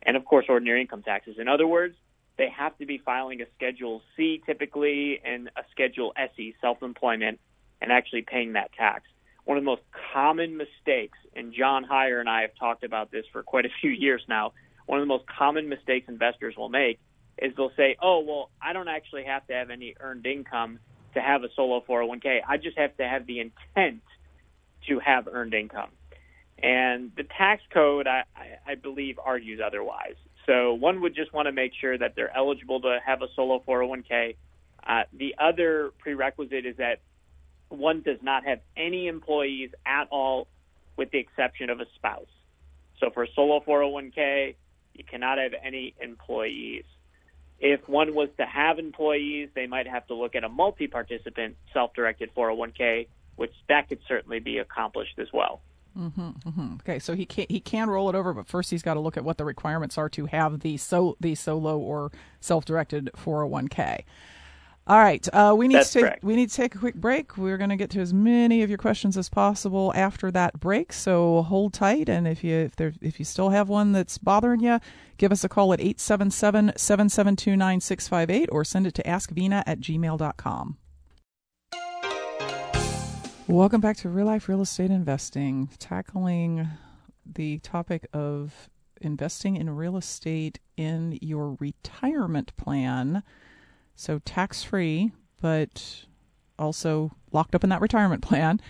[0.03, 1.37] and of course ordinary income taxes.
[1.39, 1.97] In other words,
[2.37, 7.39] they have to be filing a Schedule C typically and a Schedule SE, self-employment,
[7.81, 9.05] and actually paying that tax.
[9.45, 13.25] One of the most common mistakes, and John Hyre and I have talked about this
[13.33, 14.53] for quite a few years now.
[14.87, 16.99] One of the most common mistakes investors will make
[17.39, 20.79] is they'll say, "Oh, well, I don't actually have to have any earned income
[21.15, 22.41] to have a solo 401k.
[22.47, 24.03] I just have to have the intent
[24.89, 25.91] to have earned income."
[26.63, 28.25] And the tax code, I,
[28.67, 30.15] I believe, argues otherwise.
[30.47, 33.63] So one would just want to make sure that they're eligible to have a solo
[33.67, 34.37] 401k.
[34.87, 37.01] Uh, the other prerequisite is that
[37.69, 40.47] one does not have any employees at all,
[40.97, 42.27] with the exception of a spouse.
[43.01, 44.55] So for a solo 401k,
[44.95, 46.85] you cannot have any employees.
[47.59, 52.35] If one was to have employees, they might have to look at a multi-participant self-directed
[52.35, 55.61] 401k, which that could certainly be accomplished as well.
[55.99, 56.75] Mm-hmm, mm-hmm.
[56.81, 59.17] Okay, so he can he can roll it over, but first he's got to look
[59.17, 64.03] at what the requirements are to have the so the solo or self-directed 401k.
[64.87, 66.25] All right, uh, we need That's to take, correct.
[66.25, 67.39] we need to take a quick break.
[67.39, 70.93] We're going to get to as many of your questions as possible after that break.
[70.93, 74.61] So hold tight, and if you if there if you still have one that's bothering
[74.61, 74.81] you,
[75.17, 80.77] give us a call at 877-772-9658 or send it to askvena at gmail.com.
[83.47, 86.67] Welcome back to Real Life Real Estate Investing, tackling
[87.27, 88.71] the topic of
[89.03, 93.23] investing in real estate in your retirement plan.
[93.95, 96.07] So tax free, but
[96.59, 98.63] also locked up in that retirement plan.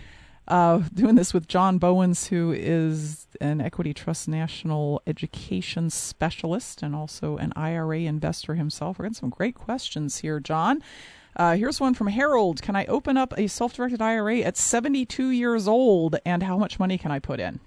[0.45, 6.93] Uh, doing this with John Bowens, who is an Equity Trust National Education Specialist and
[6.93, 8.99] also an IRA investor himself.
[8.99, 10.83] We're getting some great questions here, John.
[11.35, 12.61] Uh, here's one from Harold.
[12.61, 16.79] Can I open up a self directed IRA at 72 years old, and how much
[16.79, 17.59] money can I put in?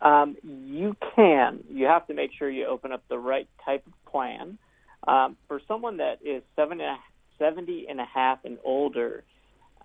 [0.00, 1.62] Um, you can.
[1.70, 4.58] You have to make sure you open up the right type of plan.
[5.06, 6.98] Um, for someone that is seven and a,
[7.38, 9.22] 70 and a half and older,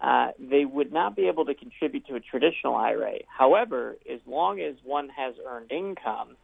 [0.02, 3.20] uh, they would not be able to contribute to a traditional IRA.
[3.28, 6.38] However, as long as one has earned income,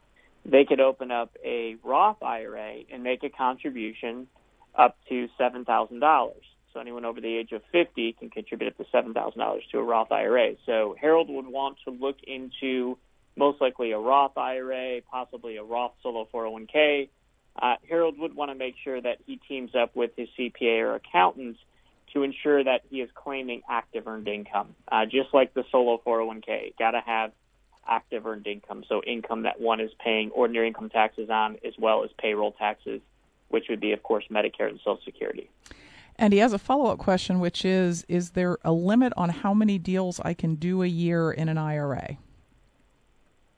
[0.46, 4.28] they could open up a Roth IRA and make a contribution
[4.78, 6.32] up to $7,000.
[6.74, 10.12] So anyone over the age of 50 can contribute up to $7,000 to a Roth
[10.12, 10.56] IRA.
[10.66, 12.98] So Harold would want to look into
[13.38, 17.10] most likely a Roth IRA, possibly a Roth solo 401k.
[17.62, 20.96] Uh, Harold would want to make sure that he teams up with his CPA or
[20.96, 21.60] accountants
[22.14, 26.78] to ensure that he is claiming active earned income, uh, just like the solo 401k.
[26.78, 27.32] Got to have
[27.88, 32.04] active earned income, so income that one is paying ordinary income taxes on, as well
[32.04, 33.02] as payroll taxes,
[33.56, 35.50] which would be, of course, Medicare and Social Security.
[36.18, 39.54] And he has a follow up question, which is Is there a limit on how
[39.54, 42.18] many deals I can do a year in an IRA?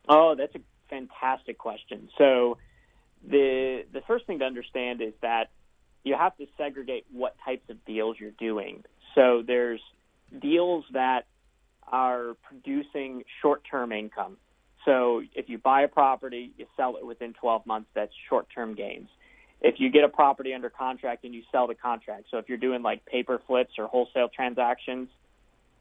[0.07, 2.10] Oh, that's a fantastic question.
[2.15, 2.60] So,
[3.27, 5.49] the the first thing to understand is that
[6.03, 8.83] you have to segregate what types of deals you're doing.
[9.15, 9.81] So there's
[10.39, 11.25] deals that
[11.91, 14.38] are producing short-term income.
[14.86, 19.10] So if you buy a property, you sell it within 12 months, that's short-term gains.
[19.62, 22.58] If you get a property under contract and you sell the contract, so if you're
[22.58, 25.10] doing like paper flips or wholesale transactions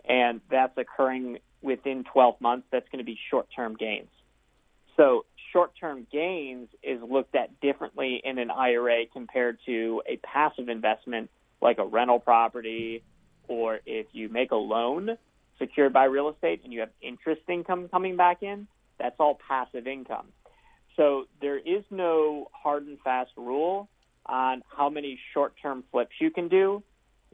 [0.09, 4.09] and that's occurring within 12 months, that's going to be short-term gains.
[4.97, 11.31] So short-term gains is looked at differently in an IRA compared to a passive investment
[11.61, 13.03] like a rental property
[13.49, 15.17] or if you make a loan
[15.59, 18.67] secured by real estate and you have interest income coming back in,
[18.99, 20.27] that's all passive income.
[20.97, 23.89] So there is no hard and fast rule
[24.25, 26.83] on how many short-term flips you can do.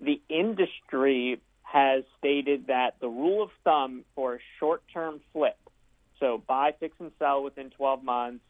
[0.00, 5.56] The industry has stated that the rule of thumb for a short-term flip
[6.22, 8.44] so buy, fix, and sell within 12 months,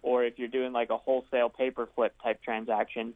[0.00, 3.12] or if you're doing like a wholesale paper flip type transaction,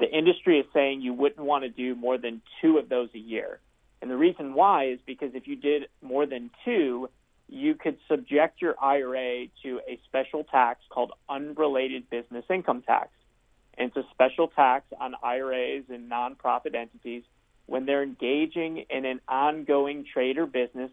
[0.00, 3.18] the industry is saying you wouldn't want to do more than two of those a
[3.18, 3.60] year.
[4.02, 7.08] And the reason why is because if you did more than two,
[7.48, 13.10] you could subject your IRA to a special tax called unrelated business income tax.
[13.76, 17.24] And it's a special tax on IRAs and nonprofit entities
[17.66, 20.90] when they're engaging in an ongoing trade or business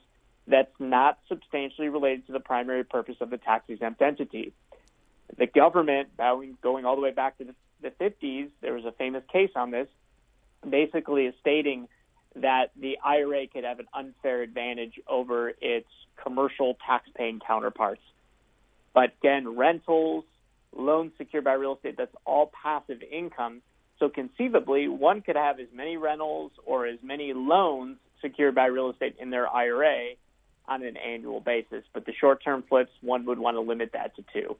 [0.47, 4.53] that's not substantially related to the primary purpose of the tax exempt entity.
[5.37, 9.23] The government, going all the way back to the, the 50s, there was a famous
[9.31, 9.87] case on this,
[10.67, 11.87] basically is stating
[12.35, 15.87] that the IRA could have an unfair advantage over its
[16.21, 18.01] commercial tax-paying counterparts.
[18.93, 20.23] But again, rentals,
[20.75, 23.61] loans secured by real estate, that's all passive income.
[23.99, 28.89] So conceivably, one could have as many rentals or as many loans secured by real
[28.89, 30.13] estate in their IRA
[30.67, 31.83] on an annual basis.
[31.93, 34.55] But the short term flips, one would want to limit that to two.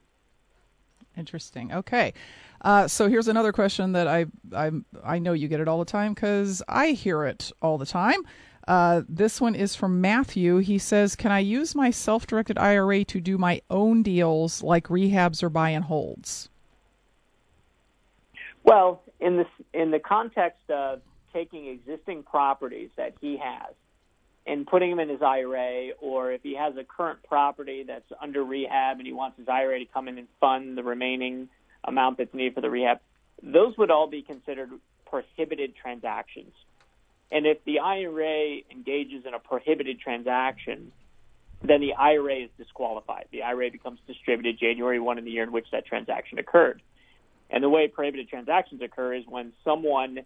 [1.18, 1.74] Interesting.
[1.74, 2.14] Okay.
[2.62, 4.72] Uh, so here's another question that I I
[5.04, 8.22] I know you get it all the time because I hear it all the time.
[8.68, 10.58] Uh, this one is from Matthew.
[10.58, 15.42] He says, "Can I use my self-directed IRA to do my own deals like rehabs
[15.42, 16.50] or buy and holds?"
[18.64, 21.02] Well, in this in the context of
[21.34, 23.74] taking existing properties that he has
[24.46, 28.44] and putting them in his IRA, or if he has a current property that's under
[28.44, 31.50] rehab and he wants his IRA to come in and fund the remaining
[31.84, 33.00] amount that's needed for the rehab,
[33.44, 34.72] those would all be considered
[35.06, 36.54] prohibited transactions.
[37.32, 40.92] And if the IRA engages in a prohibited transaction,
[41.64, 43.28] then the IRA is disqualified.
[43.32, 46.82] The IRA becomes distributed January 1 in the year in which that transaction occurred.
[47.50, 50.20] And the way prohibited transactions occur is when someone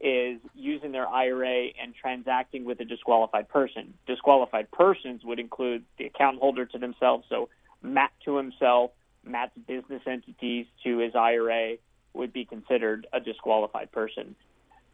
[0.00, 3.94] is using their IRA and transacting with a disqualified person.
[4.06, 7.48] Disqualified persons would include the account holder to themselves, so
[7.82, 8.92] Matt to himself,
[9.24, 11.76] Matt's business entities to his IRA
[12.14, 14.36] would be considered a disqualified person.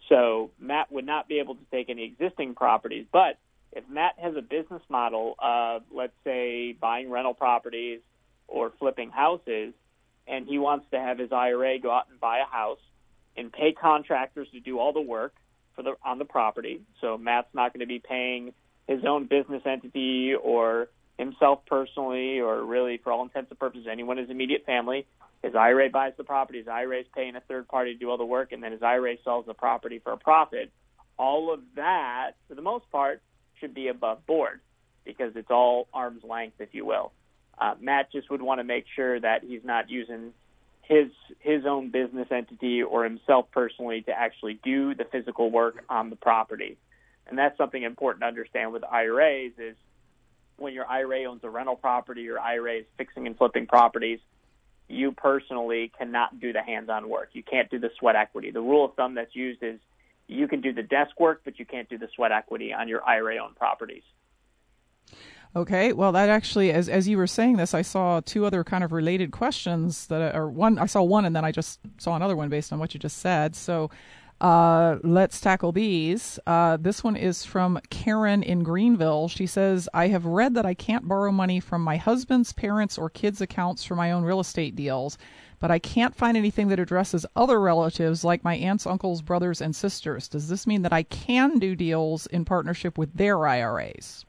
[0.08, 3.38] So Matt would not be able to take any existing properties, but
[3.72, 8.00] if Matt has a business model of, let's say, buying rental properties
[8.46, 9.74] or flipping houses,
[10.26, 12.78] and he wants to have his IRA go out and buy a house
[13.36, 15.34] and pay contractors to do all the work
[15.74, 16.80] for the on the property.
[17.00, 18.52] So Matt's not going to be paying
[18.86, 24.18] his own business entity or himself personally, or really for all intents and purposes, anyone
[24.18, 25.06] in his immediate family.
[25.42, 26.58] His IRA buys the property.
[26.58, 28.82] His IRA is paying a third party to do all the work, and then his
[28.82, 30.72] IRA sells the property for a profit.
[31.18, 33.22] All of that, for the most part,
[33.60, 34.60] should be above board
[35.04, 37.12] because it's all arm's length, if you will.
[37.58, 40.32] Uh, Matt just would want to make sure that he's not using
[40.86, 41.08] his
[41.40, 46.16] his own business entity or himself personally to actually do the physical work on the
[46.16, 46.76] property.
[47.26, 49.76] And that's something important to understand with IRAs is
[50.56, 54.20] when your IRA owns a rental property, your IRA is fixing and flipping properties,
[54.88, 57.30] you personally cannot do the hands-on work.
[57.32, 58.50] You can't do the sweat equity.
[58.50, 59.80] The rule of thumb that's used is
[60.28, 63.02] you can do the desk work, but you can't do the sweat equity on your
[63.04, 64.02] IRA owned properties.
[65.56, 68.82] Okay, well, that actually, as as you were saying this, I saw two other kind
[68.82, 72.34] of related questions that, are one, I saw one, and then I just saw another
[72.34, 73.54] one based on what you just said.
[73.54, 73.88] So,
[74.40, 76.40] uh, let's tackle these.
[76.44, 79.28] Uh, this one is from Karen in Greenville.
[79.28, 83.08] She says, "I have read that I can't borrow money from my husband's parents or
[83.08, 85.16] kids' accounts for my own real estate deals."
[85.60, 89.74] But I can't find anything that addresses other relatives like my aunts, uncles, brothers, and
[89.74, 90.26] sisters.
[90.28, 94.24] Does this mean that I can do deals in partnership with their IRAs?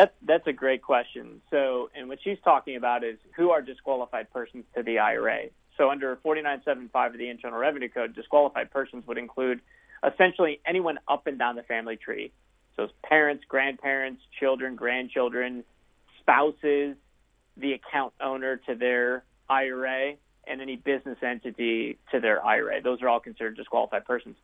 [0.00, 1.42] That's that's a great question.
[1.50, 5.48] So, and what she's talking about is who are disqualified persons to the IRA.
[5.76, 9.60] So, under 4975 of the Internal Revenue Code, disqualified persons would include
[10.02, 12.32] essentially anyone up and down the family tree.
[12.76, 15.64] So, parents, grandparents, children, grandchildren,
[16.20, 16.96] spouses,
[17.58, 20.14] the account owner to their IRA,
[20.46, 22.80] and any business entity to their IRA.
[22.80, 24.36] Those are all considered disqualified persons.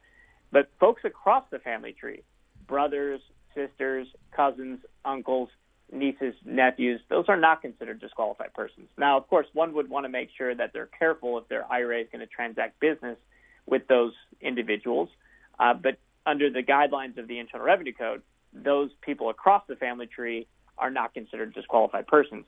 [0.52, 2.24] But folks across the family tree,
[2.66, 3.22] brothers,
[3.56, 5.48] sisters, cousins, uncles,
[5.92, 8.88] nieces, nephews, those are not considered disqualified persons.
[8.98, 12.02] Now, of course, one would want to make sure that they're careful if their IRA
[12.02, 13.16] is going to transact business
[13.66, 15.08] with those individuals.
[15.58, 20.06] Uh, but under the guidelines of the Internal Revenue Code, those people across the family
[20.06, 20.46] tree
[20.78, 22.44] are not considered disqualified persons.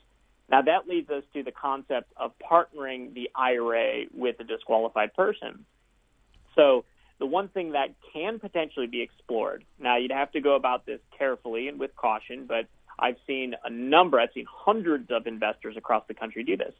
[0.51, 5.65] Now, that leads us to the concept of partnering the IRA with a disqualified person.
[6.55, 6.85] So,
[7.19, 11.01] the one thing that can potentially be explored, now you'd have to go about this
[11.17, 12.67] carefully and with caution, but
[12.99, 16.75] I've seen a number, I've seen hundreds of investors across the country do this.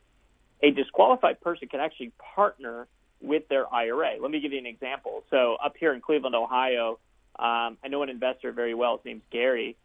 [0.63, 2.87] A disqualified person can actually partner
[3.21, 4.17] with their IRA.
[4.21, 5.25] Let me give you an example.
[5.31, 6.99] So up here in Cleveland, Ohio,
[7.39, 8.97] um, I know an investor very well.
[8.97, 9.77] His name's Gary.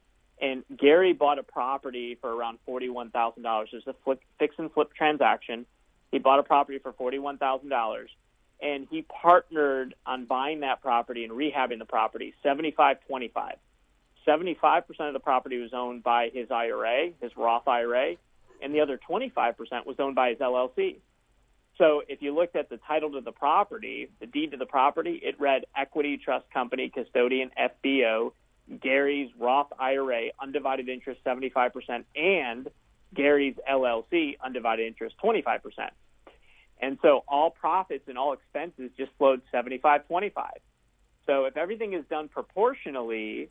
[0.42, 3.38] And Gary bought a property for around $41,000.
[3.38, 5.66] It was a flip, fix and flip transaction.
[6.12, 8.08] He bought a property for $41,000
[8.64, 13.56] and he partnered on buying that property and rehabbing the property 75 25.
[14.26, 18.16] 75% of the property was owned by his IRA, his Roth IRA,
[18.62, 20.96] and the other 25% was owned by his LLC.
[21.78, 25.20] So if you looked at the title to the property, the deed to the property,
[25.22, 28.32] it read Equity Trust Company Custodian FBO
[28.82, 32.70] Gary's Roth IRA undivided interest 75% and
[33.14, 35.60] Gary's LLC undivided interest 25%.
[36.84, 40.52] And so all profits and all expenses just flowed 75 25.
[41.26, 43.50] So if everything is done proportionally,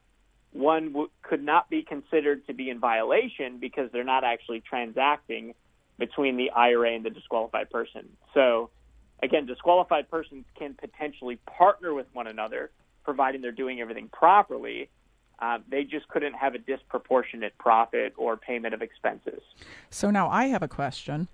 [0.53, 5.55] one w- could not be considered to be in violation because they're not actually transacting
[5.99, 8.07] between the IRA and the disqualified person.
[8.35, 8.69] So
[9.23, 12.71] again, disqualified persons can potentially partner with one another,
[13.03, 14.91] providing they're doing everything properly.
[15.39, 19.41] Uh, they just couldn't have a disproportionate profit or payment of expenses.
[19.89, 21.29] So now I have a question.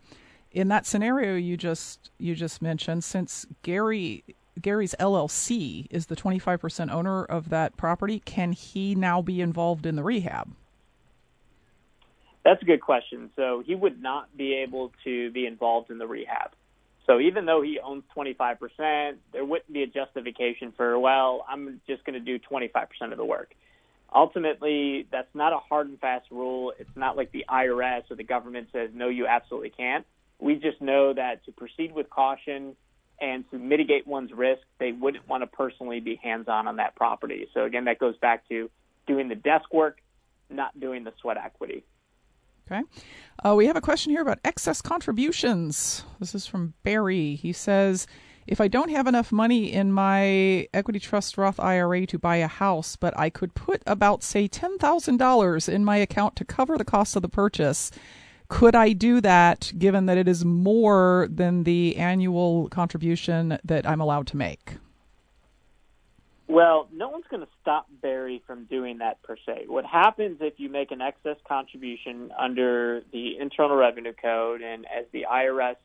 [0.50, 4.24] In that scenario you just you just mentioned, since Gary
[4.60, 9.96] Gary's LLC is the 25% owner of that property, can he now be involved in
[9.96, 10.52] the rehab?
[12.44, 13.30] That's a good question.
[13.36, 16.52] So he would not be able to be involved in the rehab.
[17.06, 22.04] So even though he owns 25%, there wouldn't be a justification for, well, I'm just
[22.04, 23.54] going to do 25% of the work.
[24.14, 26.72] Ultimately, that's not a hard and fast rule.
[26.78, 30.06] It's not like the IRS or the government says, no, you absolutely can't.
[30.40, 32.76] We just know that to proceed with caution
[33.20, 36.94] and to mitigate one's risk, they wouldn't want to personally be hands on on that
[36.94, 37.48] property.
[37.52, 38.70] So again, that goes back to
[39.06, 40.00] doing the desk work,
[40.48, 41.84] not doing the sweat equity.
[42.70, 42.82] Okay.
[43.44, 46.04] Uh, we have a question here about excess contributions.
[46.20, 47.34] This is from Barry.
[47.34, 48.06] He says,
[48.46, 52.46] if I don't have enough money in my equity trust Roth IRA to buy a
[52.46, 57.16] house, but I could put about, say, $10,000 in my account to cover the cost
[57.16, 57.90] of the purchase,
[58.48, 64.00] could I do that given that it is more than the annual contribution that I'm
[64.00, 64.76] allowed to make?
[66.48, 69.64] Well, no one's going to stop Barry from doing that per se.
[69.66, 75.04] What happens if you make an excess contribution under the Internal Revenue Code and as
[75.12, 75.76] the IRS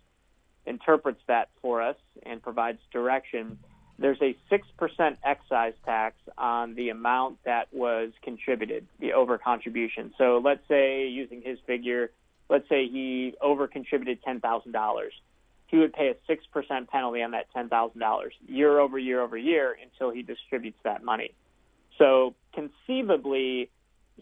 [0.66, 3.59] interprets that for us and provides direction,
[3.99, 10.14] there's a 6% excise tax on the amount that was contributed, the over contribution.
[10.18, 12.11] So let's say, using his figure,
[12.49, 15.09] let's say he over contributed $10,000
[15.73, 20.11] he would pay a 6% penalty on that $10,000 year over year over year until
[20.11, 21.33] he distributes that money.
[21.97, 23.71] So conceivably,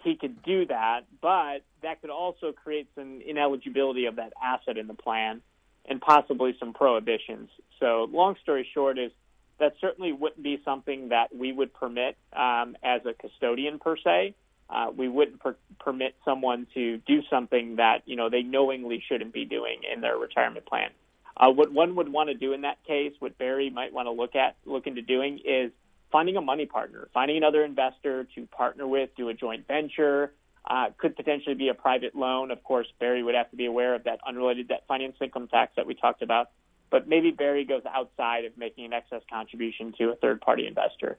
[0.02, 4.88] he could do that, but that could also create some ineligibility of that asset in
[4.88, 5.42] the plan
[5.86, 7.50] and possibly some prohibitions.
[7.82, 9.12] So, long story short, is
[9.60, 14.36] that certainly wouldn't be something that we would permit um, as a custodian per se.
[14.72, 19.34] Uh, we wouldn't per- permit someone to do something that you know they knowingly shouldn't
[19.34, 20.90] be doing in their retirement plan.
[21.36, 24.12] Uh, what one would want to do in that case, what Barry might want to
[24.12, 25.72] look at, look into doing, is
[26.12, 30.34] finding a money partner, finding another investor to partner with, do a joint venture.
[30.64, 32.52] Uh, could potentially be a private loan.
[32.52, 35.74] Of course, Barry would have to be aware of that unrelated debt finance income tax
[35.76, 36.52] that we talked about.
[36.92, 41.18] But maybe Barry goes outside of making an excess contribution to a third party investor.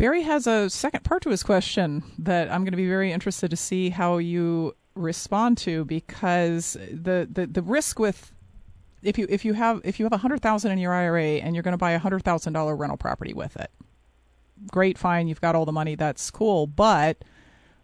[0.00, 3.50] Barry has a second part to his question that I'm going to be very interested
[3.50, 8.32] to see how you respond to because the, the, the risk with
[9.02, 11.54] if you if you have if you have a hundred thousand in your IRA and
[11.54, 13.70] you're going to buy a hundred thousand dollar rental property with it,
[14.72, 16.66] great, fine, you've got all the money, that's cool.
[16.66, 17.22] But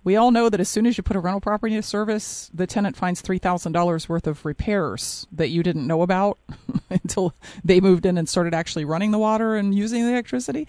[0.03, 2.67] we all know that as soon as you put a rental property into service, the
[2.67, 6.39] tenant finds three thousand dollars worth of repairs that you didn't know about
[6.89, 10.67] until they moved in and started actually running the water and using the electricity.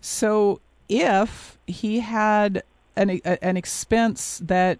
[0.00, 2.62] So if he had
[2.96, 4.78] an an expense that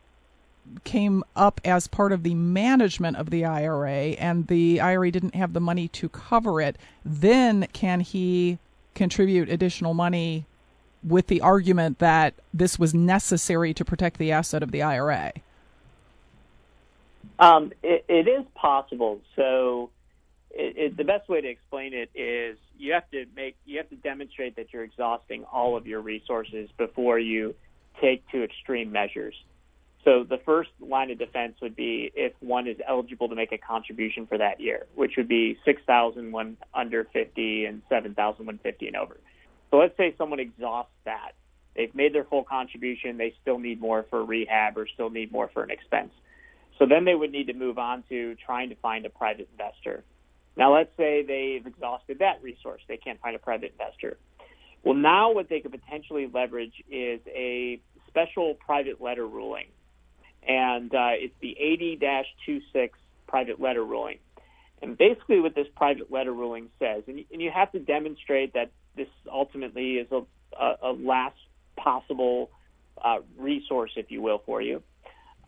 [0.85, 5.53] came up as part of the management of the IRA and the IRA didn't have
[5.53, 8.59] the money to cover it, then can he
[8.95, 10.47] contribute additional money
[11.03, 15.33] with the argument that this was necessary to protect the asset of the IRA?
[17.39, 19.21] Um, it, it is possible.
[19.35, 19.91] So,
[20.51, 23.89] it, it, the best way to explain it is you have to make you have
[23.91, 27.55] to demonstrate that you're exhausting all of your resources before you
[28.01, 29.35] take to extreme measures.
[30.05, 33.59] So the first line of defense would be if one is eligible to make a
[33.59, 38.87] contribution for that year, which would be 6,000 when under 50 and 7,000 when 50
[38.87, 39.19] and over.
[39.71, 41.33] So let's say someone exhausts that.
[41.77, 43.19] They've made their full contribution.
[43.19, 46.13] They still need more for rehab or still need more for an expense.
[46.79, 50.03] So then they would need to move on to trying to find a private investor.
[50.57, 52.83] Now let's say they've exhausted that resource.
[52.89, 54.19] They can't find a private investor.
[54.83, 59.67] Well, now what they could potentially leverage is a special private letter ruling
[60.47, 61.57] and uh, it's the
[62.03, 62.91] 80-26
[63.27, 64.19] private letter ruling.
[64.83, 68.71] And basically, what this private letter ruling says, and, and you have to demonstrate that
[68.97, 70.23] this ultimately is a,
[70.59, 71.37] a, a last
[71.77, 72.51] possible
[73.03, 74.83] uh, resource, if you will, for you.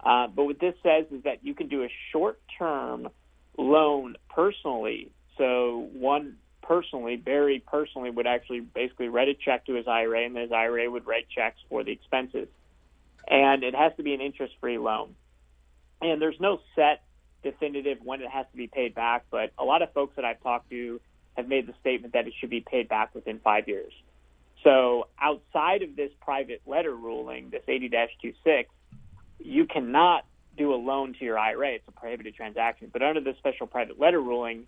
[0.05, 3.09] Uh, but what this says is that you can do a short-term
[3.57, 5.11] loan personally.
[5.38, 10.36] So one personally, Barry personally would actually basically write a check to his IRA, and
[10.36, 12.48] his IRA would write checks for the expenses.
[13.28, 15.14] And it has to be an interest-free loan.
[16.00, 17.03] And there's no set
[17.42, 20.42] definitive when it has to be paid back, but a lot of folks that I've
[20.42, 21.00] talked to
[21.36, 23.92] have made the statement that it should be paid back within five years.
[24.62, 28.66] So outside of this private letter ruling, this 80-26,
[29.40, 30.24] you cannot
[30.57, 31.74] do a loan to your IRA.
[31.74, 32.90] It's a prohibited transaction.
[32.92, 34.66] But under the special private letter ruling,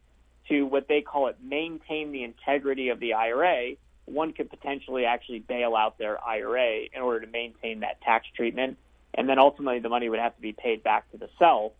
[0.48, 3.72] to what they call it maintain the integrity of the IRA,
[4.04, 8.78] one could potentially actually bail out their IRA in order to maintain that tax treatment.
[9.14, 11.72] And then ultimately the money would have to be paid back to the self.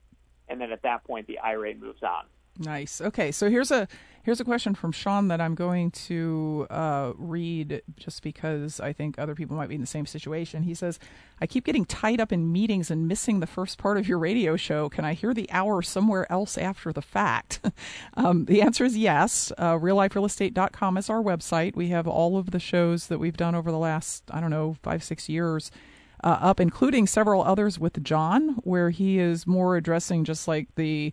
[0.49, 2.25] And then at that point, the IRA moves on.
[2.59, 3.01] Nice.
[3.01, 3.89] Okay, so here's a
[4.25, 9.19] here's a question from Sean that I'm going to uh, read just because I think
[9.19, 10.65] other people might be in the same situation.
[10.65, 10.99] He says,
[11.41, 14.57] "I keep getting tied up in meetings and missing the first part of your radio
[14.57, 14.89] show.
[14.89, 17.61] Can I hear the hour somewhere else after the fact?"
[18.15, 19.53] um, the answer is yes.
[19.59, 21.77] Uh, RealLifeRealEstate.com is our website.
[21.77, 24.77] We have all of the shows that we've done over the last I don't know
[24.83, 25.71] five six years.
[26.23, 31.13] Uh, up, including several others with John, where he is more addressing just like the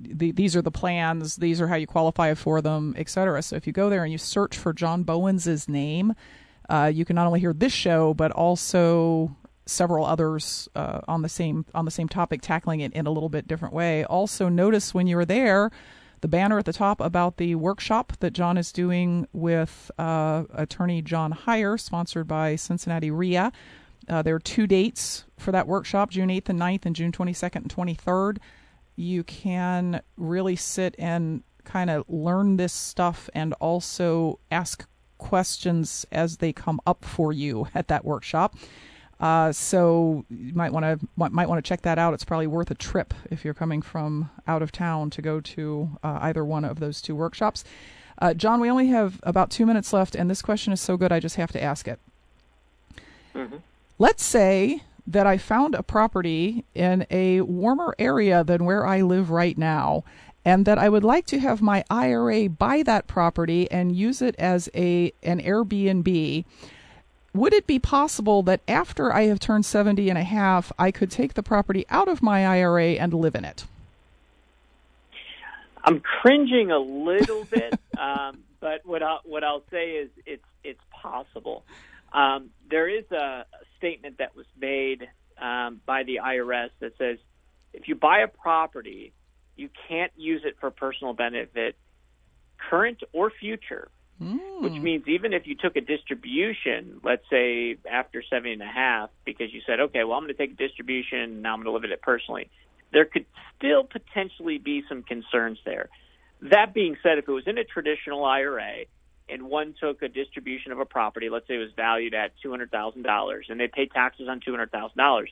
[0.00, 3.42] the, these are the plans, these are how you qualify for them, etc.
[3.42, 6.14] So if you go there and you search for John Bowens' name,
[6.68, 9.36] uh, you can not only hear this show but also
[9.66, 13.28] several others uh, on the same on the same topic, tackling it in a little
[13.28, 14.04] bit different way.
[14.04, 15.70] Also, notice when you're there
[16.20, 21.02] the banner at the top about the workshop that John is doing with uh, attorney
[21.02, 23.52] John Hyre, sponsored by Cincinnati REIA.
[24.08, 27.56] Uh, there are two dates for that workshop June 8th and 9th, and June 22nd
[27.56, 28.38] and 23rd
[29.00, 34.86] you can really sit and kind of learn this stuff and also ask
[35.16, 38.56] questions as they come up for you at that workshop.
[39.18, 42.14] Uh, so you might want to might want to check that out.
[42.14, 45.98] It's probably worth a trip if you're coming from out of town to go to
[46.02, 47.64] uh, either one of those two workshops.
[48.18, 51.12] Uh, John, we only have about two minutes left, and this question is so good
[51.12, 51.98] I just have to ask it.
[53.34, 53.56] Mm-hmm.
[53.98, 54.82] Let's say
[55.12, 60.04] that I found a property in a warmer area than where I live right now
[60.44, 64.34] and that I would like to have my IRA buy that property and use it
[64.38, 66.44] as a an Airbnb.
[67.32, 71.10] Would it be possible that after I have turned 70 and a half, I could
[71.10, 73.66] take the property out of my IRA and live in it?
[75.84, 80.80] I'm cringing a little bit, um, but what I'll, what I'll say is it's it's
[80.90, 81.64] possible.
[82.12, 83.44] Um, there is a
[83.80, 85.08] statement that was made
[85.40, 87.18] um, by the IRS that says
[87.72, 89.12] if you buy a property,
[89.56, 91.76] you can't use it for personal benefit,
[92.70, 93.90] current or future.
[94.22, 94.60] Mm.
[94.60, 99.08] Which means even if you took a distribution, let's say after seven and a half,
[99.24, 101.72] because you said, okay, well, I'm going to take a distribution, now I'm going to
[101.72, 102.50] live in it personally,
[102.92, 103.24] there could
[103.56, 105.88] still potentially be some concerns there.
[106.42, 108.84] That being said, if it was in a traditional IRA,
[109.32, 113.40] and one took a distribution of a property, let's say it was valued at $200,000,
[113.48, 115.26] and they paid taxes on $200,000,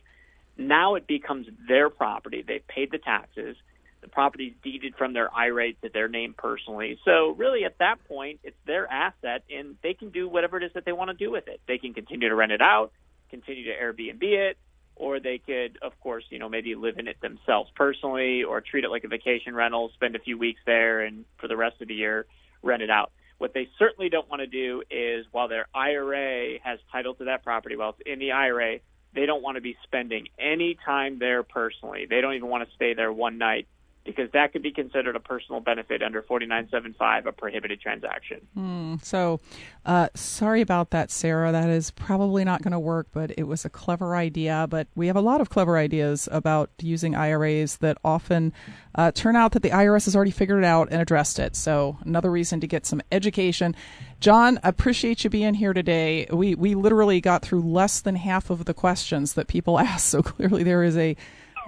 [0.57, 2.45] now it becomes their property.
[2.47, 3.57] They've paid the taxes.
[4.01, 6.99] The property's deeded from their IRA to their name personally.
[7.05, 10.73] So really at that point, it's their asset and they can do whatever it is
[10.75, 11.61] that they want to do with it.
[11.67, 12.93] They can continue to rent it out,
[13.31, 14.59] continue to Airbnb it,
[14.95, 18.85] or they could, of course, you know, maybe live in it themselves personally or treat
[18.85, 21.89] it like a vacation rental, spend a few weeks there and for the rest of
[21.89, 22.27] the year
[22.63, 23.13] rent it out.
[23.39, 27.45] What they certainly don't want to do is while their IRA has title to that
[27.45, 28.79] property, while it's in the IRA,
[29.15, 32.07] they don't want to be spending any time there personally.
[32.09, 33.69] They don't even want to stay there one night
[34.09, 38.41] because that could be considered a personal benefit under 4975, a prohibited transaction.
[38.57, 39.39] Mm, so,
[39.85, 41.53] uh, sorry about that, Sarah.
[41.53, 44.67] That is probably not going to work, but it was a clever idea.
[44.71, 48.55] But we have a lot of clever ideas about using IRAs that often
[48.95, 51.55] uh, turn out that the IRS has already figured it out and addressed it.
[51.55, 53.77] So, another reason to get some education.
[54.21, 56.27] John, appreciate you being here today.
[56.33, 60.23] We we literally got through less than half of the questions that people asked, so
[60.23, 61.15] clearly there is a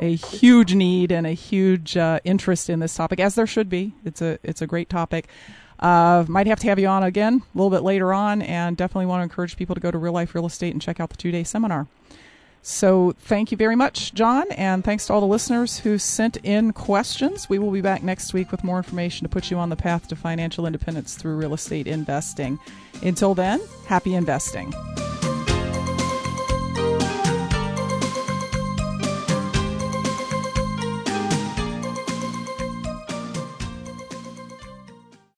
[0.01, 3.93] a huge need and a huge uh, interest in this topic, as there should be.
[4.05, 5.29] It's a it's a great topic.
[5.79, 9.07] Uh, might have to have you on again a little bit later on, and definitely
[9.07, 11.17] want to encourage people to go to Real Life Real Estate and check out the
[11.17, 11.87] two day seminar.
[12.63, 16.75] So, thank you very much, John, and thanks to all the listeners who sent in
[16.75, 17.49] questions.
[17.49, 20.09] We will be back next week with more information to put you on the path
[20.09, 22.59] to financial independence through real estate investing.
[23.03, 24.75] Until then, happy investing.